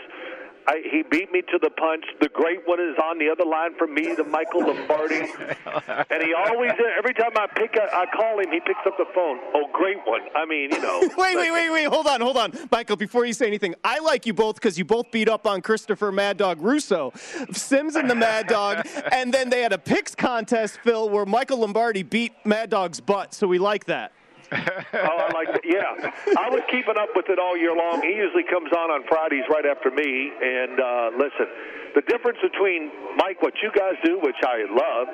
[0.66, 2.04] I, he beat me to the punch.
[2.20, 5.16] The great one is on the other line for me, the Michael Lombardi,
[6.10, 9.06] and he always every time I pick, up, I call him, he picks up the
[9.14, 9.38] phone.
[9.54, 10.20] Oh, great one!
[10.34, 11.00] I mean, you know.
[11.16, 11.84] wait, wait, wait, wait.
[11.86, 12.52] Hold on, hold on.
[12.70, 15.62] Michael, before you say anything, I like you both because you both beat up on
[15.62, 17.12] Christopher Mad Dog Russo,
[17.52, 21.58] Simms and the Mad Dog, and then they had a picks contest, Phil, where Michael
[21.58, 23.34] Lombardi beat Mad Dog's butt.
[23.34, 24.12] So we like that.
[24.52, 25.64] Oh, I like that.
[25.64, 28.02] Yeah, I was keeping up with it all year long.
[28.02, 30.30] He usually comes on on Fridays right after me.
[30.30, 31.48] And uh, listen,
[31.94, 35.08] the difference between Mike, what you guys do, which I love,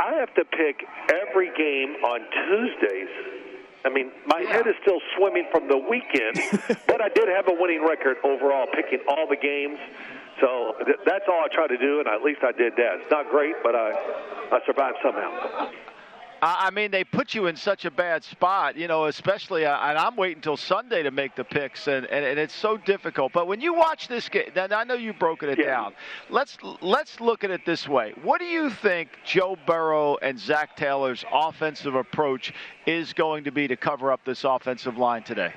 [0.00, 3.12] I have to pick every game on Tuesdays.
[3.84, 6.38] I mean, my head is still swimming from the weekend,
[6.86, 9.78] but I did have a winning record overall, picking all the games.
[10.40, 13.02] So th- that's all I try to do, and at least I did that.
[13.02, 13.90] It's not great, but I,
[14.52, 15.70] I survived somehow.
[16.42, 19.78] I I mean, they put you in such a bad spot, you know, especially, uh,
[19.78, 23.32] and I'm waiting until Sunday to make the picks, and, and, and it's so difficult.
[23.32, 25.94] But when you watch this game, and I know you've broken it down.
[26.28, 28.12] Let's let's look at it this way.
[28.22, 32.52] What do you think Joe Burrow and Zac Taylor's offensive approach
[32.86, 35.52] is going to be to cover up this offensive line today?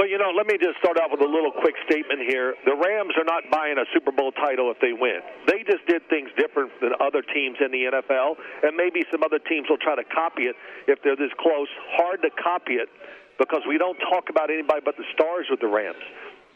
[0.00, 2.56] Well, you know, let me just start off with a little quick statement here.
[2.64, 5.20] The Rams are not buying a Super Bowl title if they win.
[5.44, 9.36] They just did things different than other teams in the NFL, and maybe some other
[9.36, 10.56] teams will try to copy it
[10.88, 11.68] if they're this close.
[12.00, 12.88] Hard to copy it
[13.36, 16.00] because we don't talk about anybody but the stars with the Rams.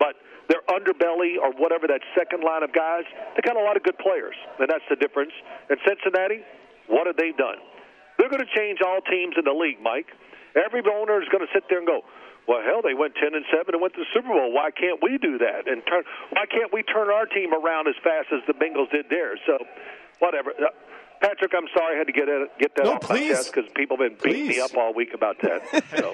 [0.00, 0.16] But
[0.48, 3.04] their underbelly or whatever that second line of guys,
[3.36, 5.36] they got a lot of good players, and that's the difference.
[5.68, 6.40] And Cincinnati,
[6.88, 7.60] what have they done?
[8.16, 10.08] They're going to change all teams in the league, Mike.
[10.56, 12.08] Every owner is going to sit there and go,
[12.46, 14.52] well, hell, they went ten and seven and went to the Super Bowl.
[14.52, 15.66] Why can't we do that?
[15.66, 16.04] And turn?
[16.30, 19.40] Why can't we turn our team around as fast as the Bengals did theirs?
[19.46, 19.58] So,
[20.18, 20.50] whatever.
[20.50, 20.68] Uh,
[21.20, 23.30] Patrick, I'm sorry I had to get it, get that No, off please.
[23.30, 25.64] my chest because people have been beating me up all week about that.
[25.96, 26.12] So,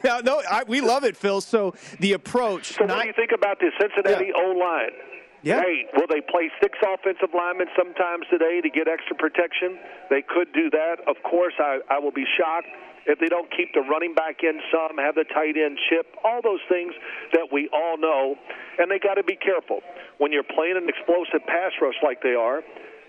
[0.04, 1.42] now, no, I, we love it, Phil.
[1.42, 2.72] So the approach.
[2.74, 4.96] so what do you think about the Cincinnati O line?
[5.42, 5.60] Yeah.
[5.60, 9.78] Hey, will they play six offensive linemen sometimes today to get extra protection?
[10.10, 10.96] They could do that.
[11.06, 12.68] Of course, I, I will be shocked
[13.06, 16.40] if they don't keep the running back in some, have the tight end chip, all
[16.42, 16.92] those things
[17.32, 18.36] that we all know.
[18.78, 19.80] And they got to be careful.
[20.18, 22.62] When you're playing an explosive pass rush like they are,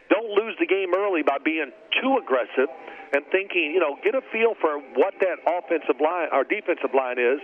[0.09, 1.71] don't lose the game early by being
[2.01, 2.69] too aggressive
[3.13, 7.17] and thinking, you know, get a feel for what that offensive line or defensive line
[7.17, 7.41] is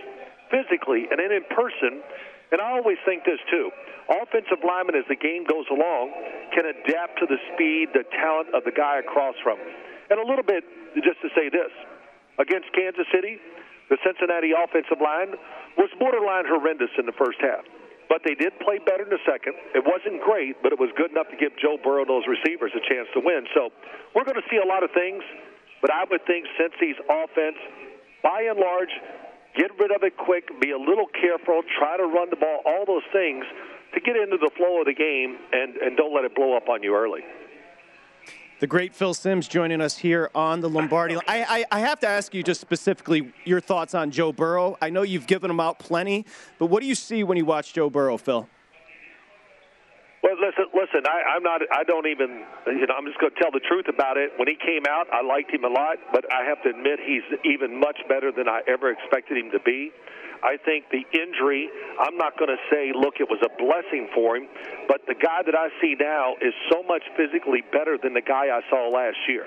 [0.50, 2.02] physically and then in person.
[2.50, 3.70] And I always think this too.
[4.06, 6.14] Offensive linemen, as the game goes along,
[6.54, 9.70] can adapt to the speed, the talent of the guy across from them.
[10.10, 10.62] And a little bit,
[11.02, 11.74] just to say this,
[12.38, 13.38] against Kansas City,
[13.88, 15.38] the Cincinnati offensive line
[15.78, 17.62] was borderline horrendous in the first half.
[18.08, 19.58] But they did play better in the second.
[19.74, 22.70] It wasn't great, but it was good enough to give Joe Burrow and those receivers
[22.74, 23.46] a chance to win.
[23.50, 23.74] So
[24.14, 25.22] we're going to see a lot of things,
[25.82, 27.58] but I would think Cincy's offense,
[28.22, 28.94] by and large,
[29.58, 32.86] get rid of it quick, be a little careful, try to run the ball, all
[32.86, 33.42] those things
[33.94, 36.68] to get into the flow of the game and, and don't let it blow up
[36.68, 37.26] on you early.
[38.58, 41.16] The great Phil Simms joining us here on the Lombardi.
[41.16, 44.78] I, I, I, have to ask you just specifically your thoughts on Joe Burrow.
[44.80, 46.24] I know you've given him out plenty,
[46.58, 48.48] but what do you see when you watch Joe Burrow, Phil?
[50.22, 51.04] Well, listen, listen.
[51.04, 51.60] I, I'm not.
[51.70, 52.46] I don't even.
[52.66, 54.32] You know, I'm just going to tell the truth about it.
[54.38, 57.28] When he came out, I liked him a lot, but I have to admit he's
[57.44, 59.92] even much better than I ever expected him to be.
[60.42, 61.68] I think the injury,
[62.00, 64.48] I'm not going to say, look, it was a blessing for him,
[64.88, 68.52] but the guy that I see now is so much physically better than the guy
[68.52, 69.46] I saw last year.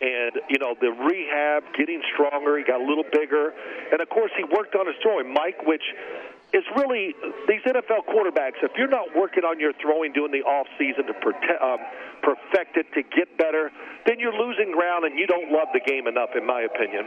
[0.00, 3.50] And, you know, the rehab, getting stronger, he got a little bigger.
[3.90, 5.82] And, of course, he worked on his throwing, Mike, which
[6.54, 7.14] is really
[7.48, 8.62] these NFL quarterbacks.
[8.62, 11.78] If you're not working on your throwing during the off season to protect, um,
[12.22, 13.70] perfect it to get better,
[14.06, 17.04] then you're losing ground and you don't love the game enough, in my opinion.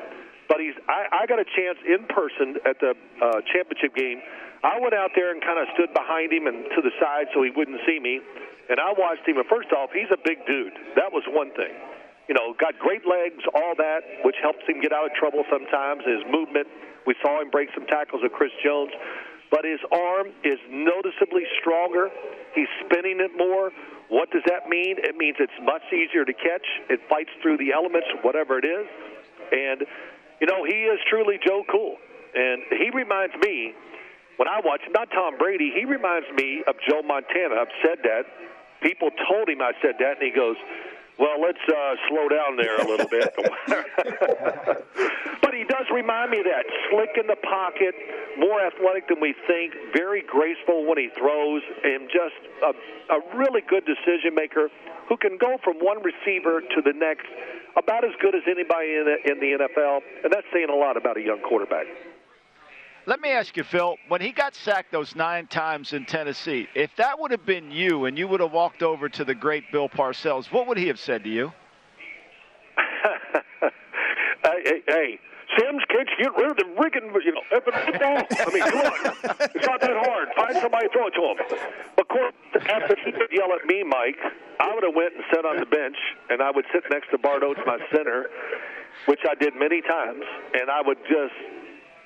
[0.51, 4.19] But he's I, I got a chance in person at the uh, championship game.
[4.67, 7.39] I went out there and kind of stood behind him and to the side so
[7.39, 8.19] he wouldn't see me.
[8.67, 9.39] And I watched him.
[9.39, 10.75] And first off, he's a big dude.
[10.99, 11.71] That was one thing.
[12.27, 16.03] You know, got great legs, all that, which helps him get out of trouble sometimes.
[16.03, 16.67] His movement.
[17.07, 18.91] We saw him break some tackles with Chris Jones
[19.51, 22.07] but his arm is noticeably stronger.
[22.55, 23.69] He's spinning it more.
[24.07, 24.95] What does that mean?
[24.97, 26.63] It means it's much easier to catch.
[26.89, 28.87] It fights through the elements, whatever it is.
[29.51, 29.83] And
[30.41, 31.97] you know, he is truly Joe Cool.
[32.33, 33.73] And he reminds me,
[34.37, 37.61] when I watch, not Tom Brady, he reminds me of Joe Montana.
[37.61, 38.25] I've said that.
[38.81, 40.57] People told him I said that, and he goes,
[41.21, 43.29] well, let's uh, slow down there a little bit.
[45.45, 46.65] but he does remind me of that.
[46.89, 47.93] Slick in the pocket,
[48.39, 52.73] more athletic than we think, very graceful when he throws, and just a,
[53.13, 54.69] a really good decision maker
[55.07, 57.27] who can go from one receiver to the next
[57.77, 60.97] about as good as anybody in the, in the NFL, and that's saying a lot
[60.97, 61.85] about a young quarterback.
[63.07, 66.95] Let me ask you, Phil, when he got sacked those nine times in Tennessee, if
[66.97, 69.89] that would have been you and you would have walked over to the great Bill
[69.89, 71.51] Parcells, what would he have said to you?
[74.43, 75.19] hey, hey, hey,
[75.57, 78.23] Simms, can't you get rid of the rigging, you know, effing football?
[78.23, 79.15] I mean, come on.
[79.51, 80.29] It's not that hard.
[80.35, 81.37] Find somebody throw it to him.
[81.99, 82.33] Of course,
[82.71, 84.15] after he would yell at me, Mike,
[84.59, 85.97] I would have went and sat on the bench,
[86.29, 88.29] and I would sit next to Bart Oates, my center,
[89.07, 91.35] which I did many times, and I would just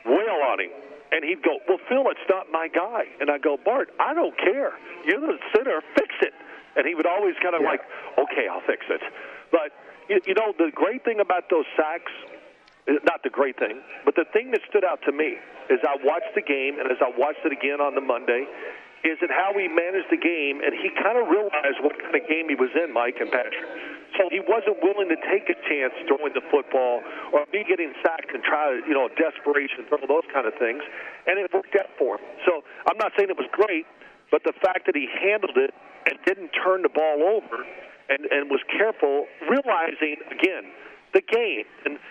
[0.05, 0.73] wail on him.
[1.11, 3.05] And he'd go, well, Phil, it's not my guy.
[3.21, 4.73] And I go, Bart, I don't care.
[5.05, 5.81] You're the center.
[5.93, 6.33] Fix it.
[6.75, 7.77] And he would always kind of yeah.
[7.77, 7.81] like,
[8.17, 9.01] okay, I'll fix it.
[9.51, 9.69] But,
[10.09, 12.11] you, you know, the great thing about those sacks–
[12.87, 15.37] not the great thing, but the thing that stood out to me
[15.73, 18.45] as I watched the game and as I watched it again on the Monday
[19.05, 22.25] is that how he managed the game, and he kind of realized what kind of
[22.25, 23.61] game he was in, Mike and Patrick.
[24.17, 28.33] So he wasn't willing to take a chance throwing the football or me getting sacked
[28.33, 30.81] and try to, you know, desperation, throw those kind of things,
[31.29, 32.25] and it worked out for him.
[32.49, 33.85] So I'm not saying it was great,
[34.33, 35.69] but the fact that he handled it
[36.09, 37.61] and didn't turn the ball over
[38.09, 40.65] and, and was careful, realizing, again,
[41.13, 41.69] the game.
[41.85, 42.01] And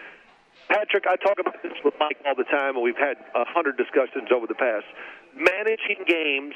[0.68, 3.76] Patrick, I talk about this with Mike all the time, and we've had a hundred
[3.76, 4.86] discussions over the past.
[5.36, 6.54] Managing games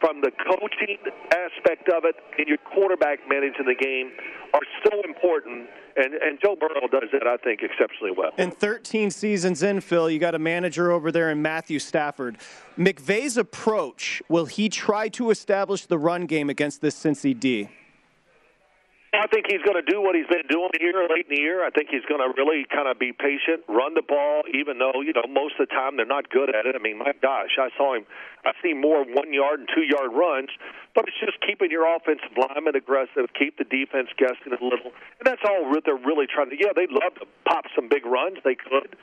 [0.00, 0.98] from the coaching
[1.32, 4.10] aspect of it and your quarterback managing the game
[4.52, 5.68] are so important.
[5.96, 8.30] And, and Joe Burrow does that, I think, exceptionally well.
[8.36, 12.36] And 13 seasons in, Phil, you got a manager over there in Matthew Stafford.
[12.78, 17.70] McVay's approach, will he try to establish the run game against this Cincy D?
[19.14, 21.64] I think he's going to do what he's been doing here late in the year.
[21.64, 25.00] I think he's going to really kind of be patient, run the ball, even though
[25.00, 26.74] you know most of the time they're not good at it.
[26.74, 28.04] I mean, my gosh, I saw him.
[28.44, 30.50] I've seen more one yard and two yard runs,
[30.94, 35.24] but it's just keeping your offensive lineman aggressive, keep the defense guessing a little, and
[35.24, 36.56] that's all they're really trying to.
[36.58, 38.38] Yeah, they'd love to pop some big runs.
[38.44, 38.96] They could.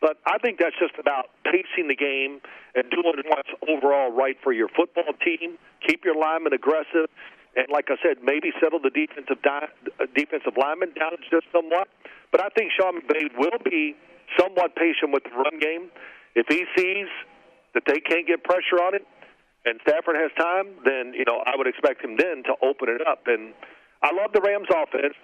[0.00, 2.38] But I think that's just about pacing the game
[2.74, 5.58] and doing what's overall right for your football team.
[5.86, 7.10] Keep your linemen aggressive
[7.56, 11.88] and like I said, maybe settle the defensive di- uh, defensive lineman down just somewhat.
[12.30, 13.96] But I think Sean McVay will be
[14.38, 15.90] somewhat patient with the run game.
[16.34, 17.08] If he sees
[17.74, 19.06] that they can't get pressure on it,
[19.64, 23.00] and Stafford has time, then you know I would expect him then to open it
[23.06, 23.26] up.
[23.26, 23.54] And
[24.02, 25.16] I love the Rams' offense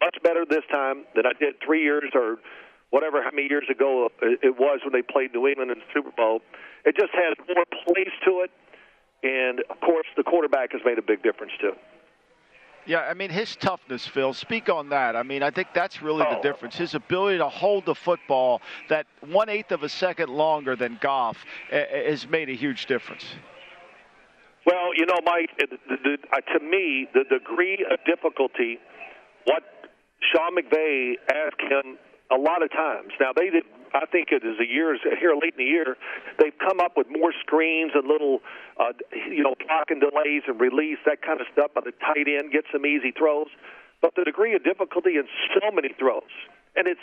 [0.00, 2.38] much better this time than I did three years or
[2.90, 6.10] whatever how many years ago it was when they played New England in the Super
[6.16, 6.40] Bowl.
[6.84, 8.50] It just has more place to it.
[9.22, 11.72] And of course, the quarterback has made a big difference too.
[12.86, 14.32] Yeah, I mean his toughness, Phil.
[14.32, 15.14] Speak on that.
[15.14, 16.34] I mean, I think that's really oh.
[16.34, 16.76] the difference.
[16.76, 21.36] His ability to hold the football that one eighth of a second longer than Goff
[21.70, 23.24] has made a huge difference.
[24.66, 28.78] Well, you know, Mike, the, the, uh, to me, the degree of difficulty,
[29.44, 29.62] what
[30.20, 31.98] Sean McVay asked him
[32.30, 33.12] a lot of times.
[33.20, 35.96] Now they did I think it is a years here late in the year.
[36.38, 38.40] They've come up with more screens and little,
[38.78, 41.74] uh, you know, block and delays and release that kind of stuff.
[41.74, 43.48] By the tight end, get some easy throws,
[44.00, 46.30] but the degree of difficulty in so many throws,
[46.76, 47.02] and it's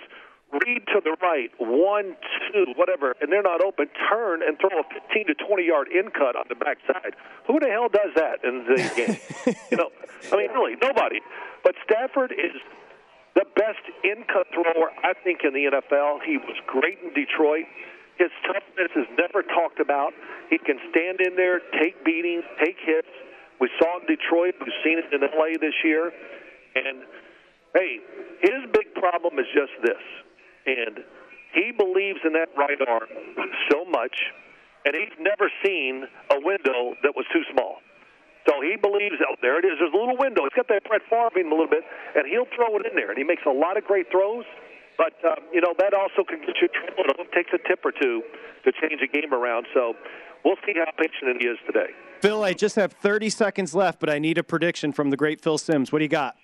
[0.65, 2.15] read to the right, one,
[2.51, 6.09] two, whatever, and they're not open, turn and throw a 15 to 20 yard in
[6.11, 7.15] cut on the backside.
[7.47, 9.55] Who the hell does that in the game?
[9.71, 9.89] you know,
[10.31, 11.19] I mean, really, nobody.
[11.63, 12.55] But Stafford is
[13.37, 16.25] the best in cut thrower, I think, in the NFL.
[16.25, 17.69] He was great in Detroit.
[18.17, 20.11] His toughness is never talked about.
[20.49, 23.13] He can stand in there, take beatings, take hits.
[23.61, 24.57] We saw in Detroit.
[24.57, 26.09] We've seen it in LA this year.
[26.73, 27.05] And,
[27.77, 28.01] hey,
[28.41, 30.01] his big problem is just this
[30.67, 30.99] and
[31.55, 33.07] he believes in that right arm
[33.71, 34.13] so much,
[34.85, 37.79] and he's never seen a window that was too small.
[38.47, 39.75] So he believes, oh, there it is.
[39.77, 40.47] There's a little window.
[40.47, 41.83] It's got that Brett Favre in a little bit,
[42.15, 43.11] and he'll throw it in there.
[43.11, 44.45] And he makes a lot of great throws.
[44.97, 47.05] But uh, you know that also can get you trouble.
[47.19, 48.23] It takes a tip or two
[48.65, 49.67] to change a game around.
[49.73, 49.93] So
[50.43, 51.91] we'll see how patient he is today.
[52.21, 55.39] Phil, I just have 30 seconds left, but I need a prediction from the great
[55.39, 55.91] Phil Simms.
[55.91, 56.35] What do you got?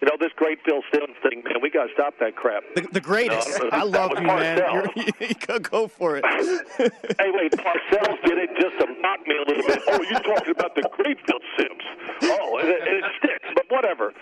[0.00, 2.62] You know, this great Phil Simms thing, man, we got to stop that crap.
[2.74, 3.48] The, the greatest.
[3.48, 4.60] Know, I love you, man.
[4.96, 6.24] you go for it.
[6.76, 9.82] hey, wait, Parcells did it just to mock me a little bit.
[9.88, 11.82] Oh, you're talking about the great Phil Simms.
[12.24, 13.25] Oh, and and it sticks, but
[13.76, 14.12] whatever.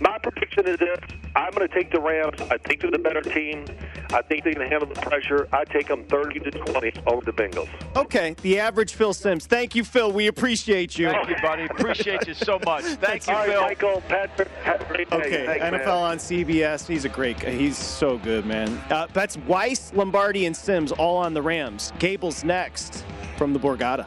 [0.00, 0.98] My prediction is this
[1.36, 2.40] I'm going to take the Rams.
[2.42, 3.64] I think they're the better team.
[4.12, 5.48] I think they can handle the pressure.
[5.52, 7.68] I take them 30 to 20 over the Bengals.
[7.96, 9.46] Okay, the average Phil Simms.
[9.46, 10.12] Thank you, Phil.
[10.12, 11.10] We appreciate you.
[11.10, 11.64] Thank you, buddy.
[11.64, 12.84] Appreciate you so much.
[13.00, 13.60] Thank you, All Phil.
[13.60, 15.10] Right, Michael, Patrick, Patrick.
[15.12, 15.88] Okay, Thanks, NFL man.
[15.88, 16.86] on CBS.
[16.86, 17.50] He's a great guy.
[17.50, 18.68] He's so good, man.
[18.90, 21.92] Uh, that's Weis, Lombardi, and Simms all on the Rams.
[21.98, 23.04] Gable's next
[23.36, 24.06] from the Borgata.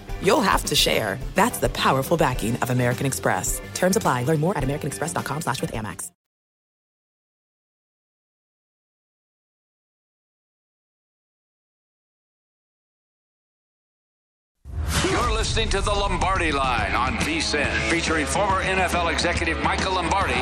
[0.21, 1.17] you'll have to share.
[1.35, 3.61] That's the powerful backing of American Express.
[3.73, 4.23] Terms apply.
[4.23, 6.11] Learn more at americanexpress.com slash with Amex.
[15.09, 20.41] You're listening to the Lombardi Line on VSIN, featuring former NFL executive Michael Lombardi.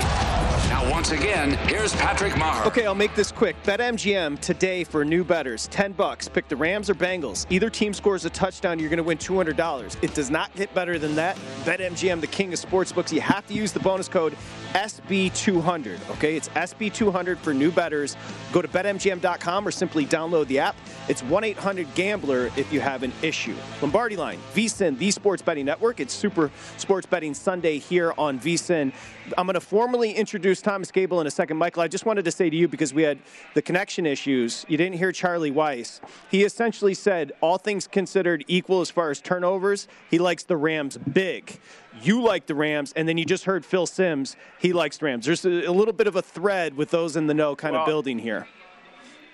[0.79, 2.65] Now, once again, here's Patrick Meagher.
[2.65, 3.61] Okay, I'll make this quick.
[3.63, 6.29] BetMGM today for new betters, 10 bucks.
[6.29, 7.45] Pick the Rams or Bengals.
[7.49, 10.01] Either team scores a touchdown, you're going to win $200.
[10.01, 11.35] It does not get better than that.
[11.65, 13.11] BetMGM, the king of sportsbooks.
[13.11, 14.37] You have to use the bonus code
[14.69, 16.11] SB200.
[16.11, 18.15] Okay, it's SB200 for new betters.
[18.53, 20.77] Go to betmgm.com or simply download the app.
[21.09, 23.55] It's 1-800-GAMBLER if you have an issue.
[23.81, 25.99] Lombardi Line, VSIN, the Sports Betting Network.
[25.99, 28.93] It's Super Sports Betting Sunday here on VSIN.
[29.37, 31.57] I'm going to formally introduce Thomas Gable in a second.
[31.57, 33.17] Michael, I just wanted to say to you because we had
[33.55, 34.67] the connection issues.
[34.67, 35.99] You didn't hear Charlie Weis.
[36.29, 40.99] He essentially said, all things considered equal as far as turnovers, he likes the Rams
[41.11, 41.59] big.
[42.03, 45.25] You like the Rams, and then you just heard Phil Simms, He likes the Rams.
[45.25, 47.87] There's a, little bit of a thread with those in the know kind Well, of
[47.87, 48.47] building here.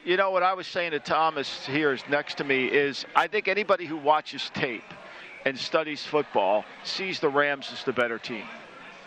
[0.05, 3.27] You know what I was saying to Thomas here is next to me is I
[3.27, 4.93] think anybody who watches tape
[5.43, 8.45] and studies football sees the Rams as the better team.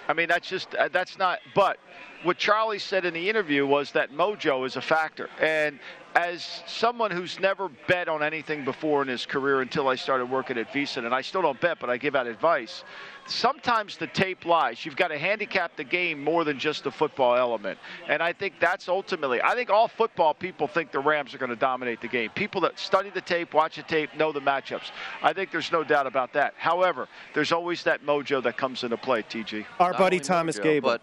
[0.08, 1.38] I mean that's just uh, that's not.
[1.54, 1.78] But
[2.22, 5.78] what Charlie said in the interview was that mojo is a factor, and
[6.14, 10.58] as someone who's never bet on anything before in his career until I started working
[10.58, 12.82] at VSIN, and I still don't bet, but I give out advice.
[13.26, 14.84] Sometimes the tape lies.
[14.84, 17.78] You've got to handicap the game more than just the football element.
[18.08, 21.50] And I think that's ultimately, I think all football people think the Rams are going
[21.50, 22.30] to dominate the game.
[22.34, 24.90] People that study the tape, watch the tape, know the matchups.
[25.22, 26.54] I think there's no doubt about that.
[26.56, 29.66] However, there's always that mojo that comes into play, TG.
[29.78, 30.88] Our Not buddy Thomas Mojo, Gable.
[30.88, 31.02] But,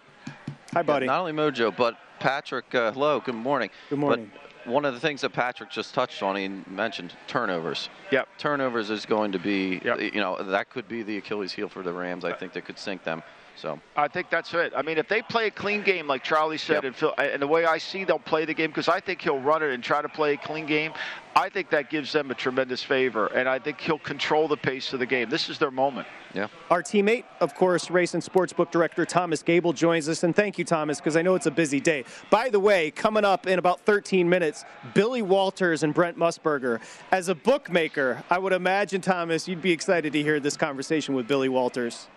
[0.76, 1.06] Hi, buddy.
[1.06, 2.76] Yeah, not only Mojo, but Patrick.
[2.76, 3.22] Uh, hello.
[3.22, 3.70] Good morning.
[3.90, 4.30] Good morning.
[4.66, 7.88] But one of the things that Patrick just touched on, he mentioned turnovers.
[8.12, 8.28] Yep.
[8.38, 11.94] Turnovers is going to be, you know, that could be the Achilles heel for the
[11.94, 12.26] Rams.
[12.26, 13.24] I think that could sink them.
[13.58, 14.74] So I think that's it.
[14.76, 17.48] I mean, if they play a clean game, like Charlie said, and, Phil, and the
[17.48, 20.02] way I see they'll play the game, because I think he'll run it and try
[20.02, 20.94] to play a clean game.
[21.38, 24.94] I think that gives them a tremendous favor, and I think he'll control the pace
[24.94, 25.30] of the game.
[25.30, 26.08] This is their moment.
[26.34, 26.48] Yeah.
[26.70, 30.66] Our teammate, of course, race and sportsbook director Thomas Gable joins us, and thank you,
[30.66, 32.04] Thomas, because I know it's a busy day.
[32.30, 36.82] By the way, coming up in about 13 minutes, Billy Walters and Brent Musburger.
[37.12, 41.28] As a bookmaker, I would imagine, Thomas, you'd be excited to hear this conversation with
[41.28, 42.08] Billy Walters.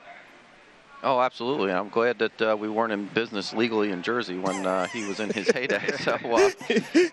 [1.05, 1.70] Oh, absolutely.
[1.70, 5.20] I'm glad that uh, we weren't in business legally in Jersey when uh, he was
[5.20, 5.78] in his heyday.
[5.99, 6.51] So, uh,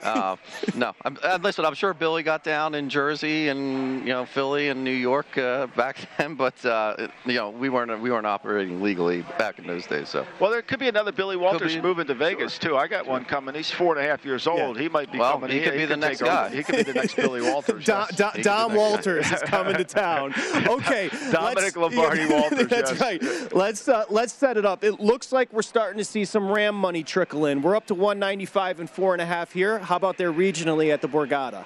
[0.04, 0.36] uh,
[0.76, 0.94] no.
[1.04, 4.84] I'm, uh, listen, I'm sure Billy got down in Jersey and you know Philly and
[4.84, 9.24] New York uh, back then, but uh, you know we weren't we weren't operating legally
[9.38, 10.10] back in those days.
[10.10, 10.26] So.
[10.40, 11.82] Well, there could be another Billy Walters be.
[11.82, 12.78] moving to Vegas too.
[12.78, 13.54] I got one coming.
[13.56, 14.80] He's four and a half years old.
[14.80, 15.52] He might be Well, coming.
[15.52, 16.50] he could be the next take over.
[16.50, 16.56] guy.
[16.56, 17.86] He could be the next Billy Walters.
[17.86, 18.18] Dom, yes.
[18.18, 18.82] Dom, He could Dom the guy.
[18.82, 20.34] Walters is coming to town.
[20.68, 23.02] Okay, Dominic let's- Lombardi Walters, That's yes.
[23.02, 23.54] right.
[23.54, 24.84] Let's uh, let's set it up.
[24.84, 27.62] It looks like we're starting to see some Ram money trickle in.
[27.62, 29.80] We're up to 195 and four and a half here.
[29.80, 31.66] How about there regionally at the Borgata?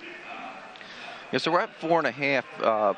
[1.32, 2.45] Yeah, so we're at four and a half.
[2.62, 2.93] Uh,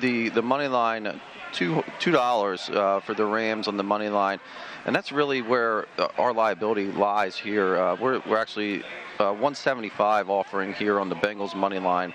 [0.00, 1.18] the the money line, uh,
[1.52, 4.40] two two dollars uh, for the Rams on the money line,
[4.84, 7.76] and that's really where uh, our liability lies here.
[7.76, 8.82] Uh, we're we're actually
[9.18, 12.12] uh, 175 offering here on the Bengals money line,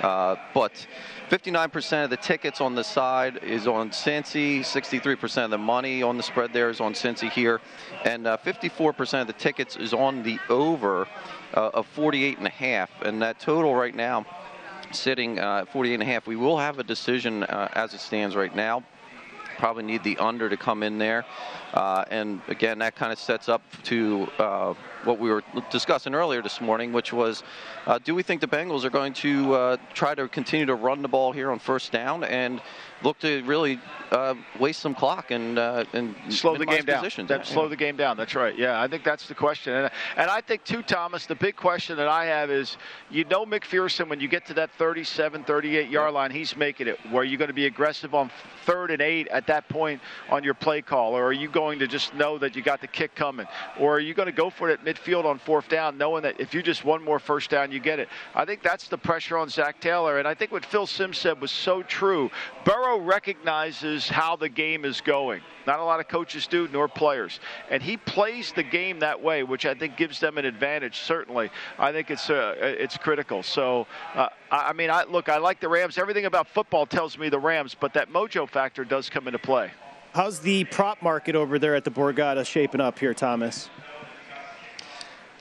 [0.00, 0.86] uh, but
[1.32, 6.18] 59% of the tickets on the side is on Cincy, 63% of the money on
[6.18, 7.62] the spread there is on Cincy here,
[8.04, 11.08] and uh, 54% of the tickets is on the over
[11.54, 14.26] uh, of 48 and a half, and that total right now
[14.90, 16.26] sitting uh, at 48 and a half.
[16.26, 18.84] We will have a decision uh, as it stands right now.
[19.56, 21.24] Probably need the under to come in there.
[21.72, 24.74] Uh, and again, that kind of sets up to uh,
[25.04, 27.42] what we were discussing earlier this morning, which was
[27.86, 31.02] uh, do we think the Bengals are going to uh, try to continue to run
[31.02, 32.60] the ball here on first down and
[33.02, 33.80] look to really
[34.10, 37.02] uh, waste some clock and, uh, and slow the game down.
[37.26, 38.16] That, slow the game down.
[38.16, 38.56] That's right.
[38.56, 39.74] Yeah, I think that's the question.
[39.74, 41.26] And, and I think too, Thomas.
[41.26, 42.76] The big question that I have is,
[43.10, 46.98] you know, McPherson when you get to that 37, 38 yard line, he's making it.
[47.10, 48.30] Where you going to be aggressive on
[48.64, 50.00] third and eight at that point
[50.30, 52.86] on your play call, or are you going to just know that you got the
[52.86, 53.46] kick coming,
[53.80, 56.40] or are you going to go for it at midfield on fourth down, knowing that
[56.40, 58.08] if you just one more first down, you get it?
[58.34, 61.40] I think that's the pressure on Zac Taylor, and I think what Phil Simms said
[61.40, 62.30] was so true.
[62.64, 65.40] Burrow recognizes how the game is going.
[65.66, 67.38] Not a lot of coaches do, nor players.
[67.70, 70.98] And he plays the game that way, which I think gives them an advantage.
[71.00, 73.42] Certainly, I think it's uh, it's critical.
[73.42, 75.98] So, uh, I mean, I look, I like the Rams.
[75.98, 79.70] Everything about football tells me the Rams, but that mojo factor does come into play.
[80.14, 83.70] How's the prop market over there at the Borgata shaping up here, Thomas?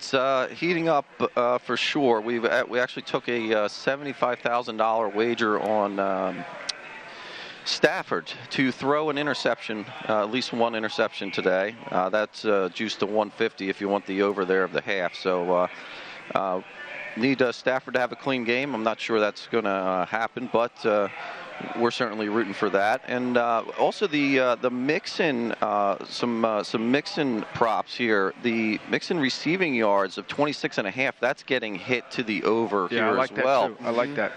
[0.01, 2.21] It's uh, heating up uh, for sure.
[2.21, 6.43] We we actually took a uh, seventy-five thousand dollar wager on um,
[7.65, 11.75] Stafford to throw an interception, uh, at least one interception today.
[11.91, 15.13] Uh, that's uh, juiced to 150 if you want the over there of the half.
[15.13, 15.53] So.
[15.53, 15.67] Uh,
[16.33, 16.61] uh,
[17.17, 18.73] Need uh, Stafford to have a clean game.
[18.73, 21.09] I'm not sure that's going to uh, happen, but uh,
[21.77, 23.01] we're certainly rooting for that.
[23.07, 28.33] And uh, also the uh, the Mixon uh, some uh, some Mixon props here.
[28.43, 31.19] The Mixon receiving yards of 26 and a half.
[31.19, 33.67] That's getting hit to the over Yeah, here I like as that well.
[33.69, 33.77] too.
[33.81, 34.31] I like that.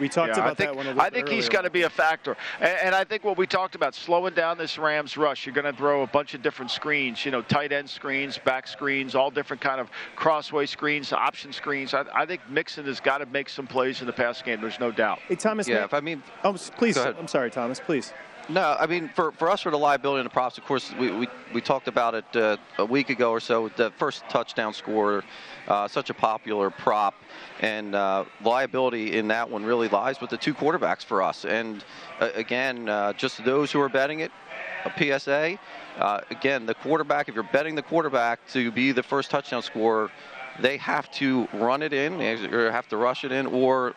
[0.00, 1.52] We talked Yeah, about I think, that one a little I think bit he's earlier.
[1.52, 2.36] got to be a factor.
[2.60, 5.64] And, and I think what we talked about, slowing down this Rams rush, you're going
[5.70, 9.30] to throw a bunch of different screens, you know, tight end screens, back screens, all
[9.30, 11.94] different kind of crossway screens, option screens.
[11.94, 14.60] I, I think Mixon has got to make some plays in the pass game.
[14.60, 15.18] There's no doubt.
[15.28, 15.68] Hey, Thomas.
[15.68, 16.96] Yeah, may- if I mean, oh, please.
[16.96, 17.78] I'm sorry, Thomas.
[17.80, 18.12] Please.
[18.48, 21.10] No, I mean for, for us for the liability and the props, of course, we,
[21.10, 23.70] we, we talked about it uh, a week ago or so.
[23.70, 25.24] The first touchdown score,
[25.66, 27.14] uh, such a popular prop,
[27.60, 31.46] and uh, liability in that one really lies with the two quarterbacks for us.
[31.46, 31.82] And
[32.20, 34.30] uh, again, uh, just those who are betting it,
[34.84, 35.58] a PSA.
[35.98, 37.30] Uh, again, the quarterback.
[37.30, 40.10] If you're betting the quarterback to be the first touchdown scorer,
[40.60, 42.20] they have to run it in,
[42.52, 43.94] or have to rush it in, or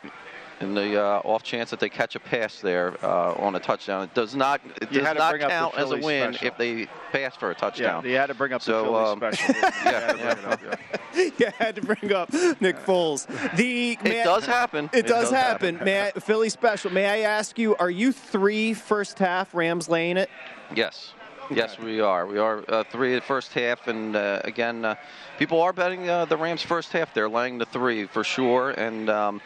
[0.59, 4.03] in the uh, off chance that they catch a pass there uh, on a touchdown.
[4.03, 6.33] It does not it You does had to not bring up count as a win
[6.33, 6.47] special.
[6.47, 8.03] if they pass for a touchdown.
[8.03, 9.55] Yeah, you had to bring up So, the Philly um, special.
[9.55, 11.23] You had yeah, it up, yeah.
[11.37, 13.27] you had to bring up Nick Foles.
[13.55, 14.85] The may I- does happen.
[14.93, 15.75] It, It does, does happen.
[15.75, 15.85] happen.
[15.85, 16.91] May I, Philly special.
[16.91, 20.29] May I ask you, are you three first half Rams laying it?
[20.75, 21.13] Yes.
[21.49, 22.25] Yes, we are.
[22.27, 24.95] We are uh, three at first half, and uh, again, uh,
[25.39, 27.13] people are betting uh, the Rams first half.
[27.13, 29.39] They're laying the three for sure, and um,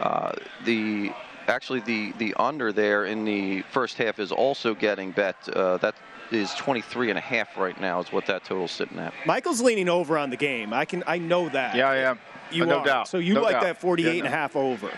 [0.00, 0.32] uh,
[0.64, 1.12] the
[1.46, 5.36] actually the the under there in the first half is also getting bet.
[5.52, 5.94] Uh, that
[6.30, 9.12] is 23 and a half right now is what that total's sitting at.
[9.26, 10.72] Michael's leaning over on the game.
[10.72, 11.04] I can.
[11.06, 11.74] I know that.
[11.76, 12.18] Yeah, I am.
[12.50, 12.84] You no are.
[12.84, 13.08] doubt.
[13.08, 13.62] So you No like doubt.
[13.62, 14.90] that 48 Yeah, and a half over.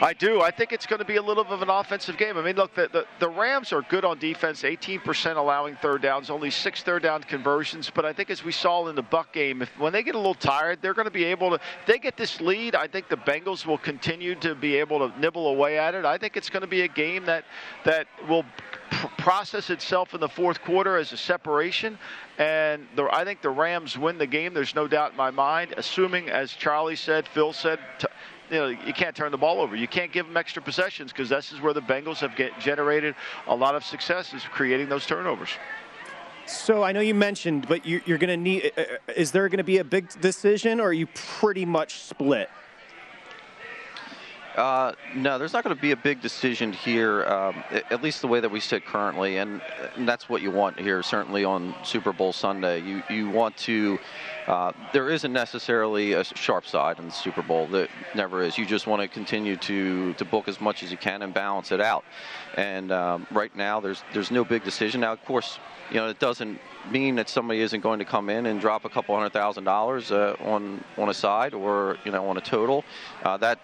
[0.00, 0.40] I do.
[0.40, 2.36] I think it's going to be a little bit of an offensive game.
[2.36, 6.30] I mean, look, the, the, the, Rams are good on defense, 18% allowing third downs,
[6.30, 7.90] only six third down conversions.
[7.90, 10.18] But I think as we saw in the Buck game, if when they get a
[10.18, 11.60] little tired, they're going to be able to.
[11.86, 15.48] They get this lead, I think the Bengals will continue to be able to nibble
[15.48, 16.04] away at it.
[16.04, 17.44] I think it's going to be a game that
[17.84, 18.44] that will
[19.18, 21.98] process itself in the fourth quarter as a separation.
[22.38, 24.54] And the, I think the Rams win the game.
[24.54, 28.06] There's no doubt in my mind, assuming, as Charlie said, Phil said, t-
[28.52, 29.74] you know, you can't turn the ball over.
[29.74, 33.14] You can't give them extra possessions because this is where the Bengals have get, generated
[33.46, 35.48] a lot of success is creating those turnovers.
[36.46, 38.72] So I know you mentioned, but you, are going to need.
[38.76, 42.00] Uh, uh, is there going to be a big decision, or are you pretty much
[42.00, 42.50] split?
[44.56, 48.28] Uh, no, there's not going to be a big decision here, um, at least the
[48.28, 49.62] way that we sit currently, and,
[49.96, 51.02] and, that's what you want here.
[51.02, 53.98] Certainly on Super Bowl Sunday, you you want to.
[54.46, 57.66] Uh, there isn't necessarily a sharp side in the Super Bowl.
[57.68, 58.58] That never is.
[58.58, 61.72] You just want to continue to to book as much as you can and balance
[61.72, 62.04] it out.
[62.56, 65.00] And um, right now, there's there's no big decision.
[65.00, 65.58] Now, of course,
[65.90, 66.58] you know it doesn't
[66.90, 70.12] mean that somebody isn't going to come in and drop a couple hundred thousand dollars
[70.12, 72.84] uh, on on a side or you know on a total.
[73.22, 73.58] Uh, that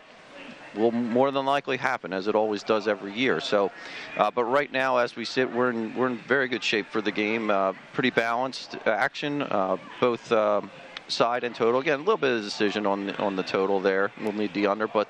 [0.74, 3.40] will more than likely happen, as it always does every year.
[3.40, 3.70] So,
[4.16, 7.00] uh, but right now, as we sit, we're in we're in very good shape for
[7.00, 7.50] the game.
[7.50, 10.30] Uh, pretty balanced action, uh, both.
[10.32, 10.70] Um,
[11.10, 11.80] side and total.
[11.80, 14.12] Again, a little bit of decision on on the total there.
[14.20, 15.08] We'll need the under, but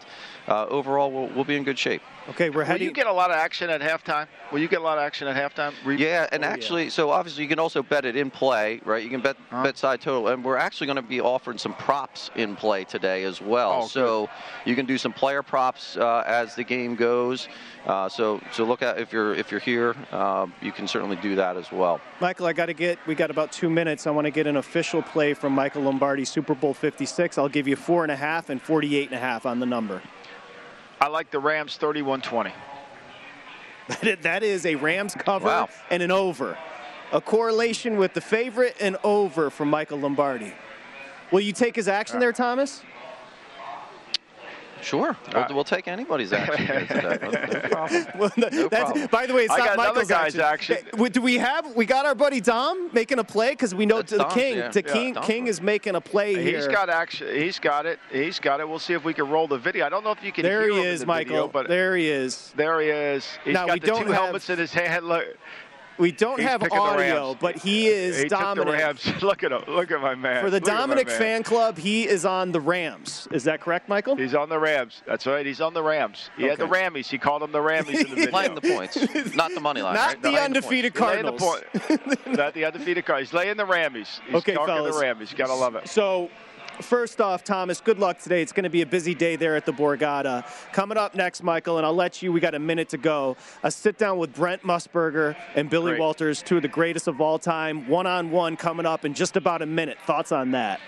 [0.48, 2.02] uh, overall, we'll, we'll be in good shape.
[2.30, 2.80] Okay, we're heading.
[2.80, 4.26] Will you get a lot of action at halftime?
[4.52, 5.72] Will you get a lot of action at halftime?
[5.84, 6.90] Re- yeah, and oh, actually, yeah.
[6.90, 9.02] so obviously you can also bet it in play, right?
[9.02, 9.62] You can bet huh?
[9.62, 13.24] bet side total, and we're actually going to be offering some props in play today
[13.24, 13.82] as well.
[13.82, 14.70] Oh, so good.
[14.70, 17.48] you can do some player props uh, as the game goes.
[17.86, 21.34] Uh, so so look at if you're if you're here, uh, you can certainly do
[21.36, 21.98] that as well.
[22.20, 22.98] Michael, I got to get.
[23.06, 24.06] We got about two minutes.
[24.06, 27.38] I want to get an official play from Michael Lombardi, Super Bowl 56.
[27.38, 30.02] I'll give you four and a half and 48 and a half on the number.
[31.00, 32.52] I like the Rams 31 20.
[34.22, 35.68] that is a Rams cover wow.
[35.90, 36.58] and an over.
[37.12, 40.52] A correlation with the favorite and over from Michael Lombardi.
[41.30, 42.82] Will you take his action uh, there, Thomas?
[44.82, 47.18] Sure, we'll, uh, we'll, take anybody's action here today.
[47.68, 47.88] No.
[48.18, 49.06] Well, no, no problem.
[49.06, 50.40] By the way, it's I not Michael's action.
[50.40, 50.76] action.
[51.10, 51.74] Do we have?
[51.76, 54.58] We got our buddy Dom making a play because we know the King.
[54.58, 54.68] Yeah.
[54.68, 55.14] The yeah, King.
[55.22, 56.56] King is making a play he's here.
[56.58, 57.28] He's got action.
[57.34, 57.98] He's got it.
[58.10, 58.68] He's got it.
[58.68, 59.86] We'll see if we can roll the video.
[59.86, 60.42] I don't know if you can.
[60.42, 61.34] There he is, the Michael.
[61.34, 62.52] Video, but there he is.
[62.56, 63.26] There he is.
[63.44, 65.06] He's now, got we the don't two have, helmets in his hand.
[65.06, 65.24] Look.
[65.98, 68.76] We don't He's have audio, but he is he Dominic.
[69.22, 69.62] Look at him.
[69.66, 70.44] Look at my man.
[70.44, 73.26] For the Look Dominic fan club, he is on the Rams.
[73.32, 74.14] Is that correct, Michael?
[74.14, 75.02] He's on the Rams.
[75.06, 75.44] That's right.
[75.44, 76.30] He's on the Rams.
[76.36, 76.50] He okay.
[76.50, 77.08] had the Rammies.
[77.08, 78.30] He called them the Rammies in the video.
[78.30, 78.96] Laying the points,
[79.34, 79.94] not the money line.
[79.94, 80.22] Not right?
[80.22, 81.40] the undefeated the Cardinals.
[81.40, 83.30] The not the undefeated Cardinals.
[83.30, 84.20] He's laying the Rammies.
[84.26, 84.96] He's okay, fellas.
[84.96, 85.34] the Rammies.
[85.34, 85.88] Gotta love it.
[85.88, 86.30] So
[86.80, 88.40] First off, Thomas, good luck today.
[88.40, 90.44] It's going to be a busy day there at the Borgata.
[90.72, 93.36] Coming up next, Michael, and I'll let you, we got a minute to go.
[93.64, 96.00] A sit down with Brent Musburger and Billy Great.
[96.00, 99.36] Walters, two of the greatest of all time, one on one coming up in just
[99.36, 99.98] about a minute.
[100.06, 100.80] Thoughts on that?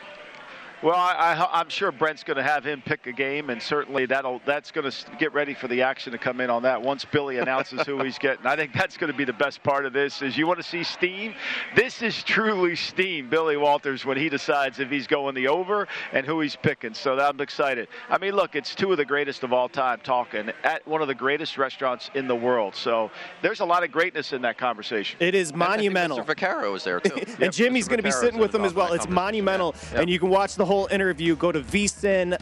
[0.83, 4.41] Well, I, am sure Brent's going to have him pick a game, and certainly that'll
[4.47, 7.37] that's going to get ready for the action to come in on that once Billy
[7.37, 8.47] announces who he's getting.
[8.47, 10.23] I think that's going to be the best part of this.
[10.23, 11.35] Is you want to see steam?
[11.77, 16.25] This is truly steam, Billy Walters, when he decides if he's going the over and
[16.25, 16.95] who he's picking.
[16.95, 17.89] So I'm excited.
[18.09, 21.09] I mean, look, it's two of the greatest of all time talking at one of
[21.09, 22.75] the greatest restaurants in the world.
[22.75, 23.11] So
[23.43, 25.19] there's a lot of greatness in that conversation.
[25.21, 26.21] It is monumental.
[26.21, 26.35] Mr.
[26.35, 28.95] Vaccaro is there too, and yep, Jimmy's going to be sitting with them as well.
[28.95, 29.91] It's monumental, yeah.
[29.91, 30.01] Yep.
[30.01, 32.41] and you can watch the whole interview, go to vsin.com.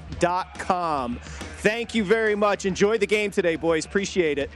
[1.61, 2.67] Thank you very much.
[2.67, 3.87] Enjoy the game today, boys.
[3.87, 4.51] Appreciate it.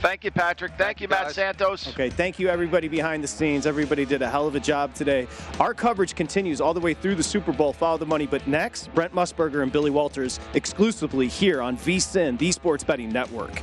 [0.00, 0.72] Thank you, Patrick.
[0.72, 1.34] Thank, thank you, Matt guys.
[1.34, 1.88] Santos.
[1.88, 3.66] Okay, thank you, everybody behind the scenes.
[3.66, 5.28] Everybody did a hell of a job today.
[5.60, 7.72] Our coverage continues all the way through the Super Bowl.
[7.72, 8.26] Follow the money.
[8.26, 13.62] But next, Brent Musburger and Billy Walters exclusively here on VSIN, the Sports Betting Network.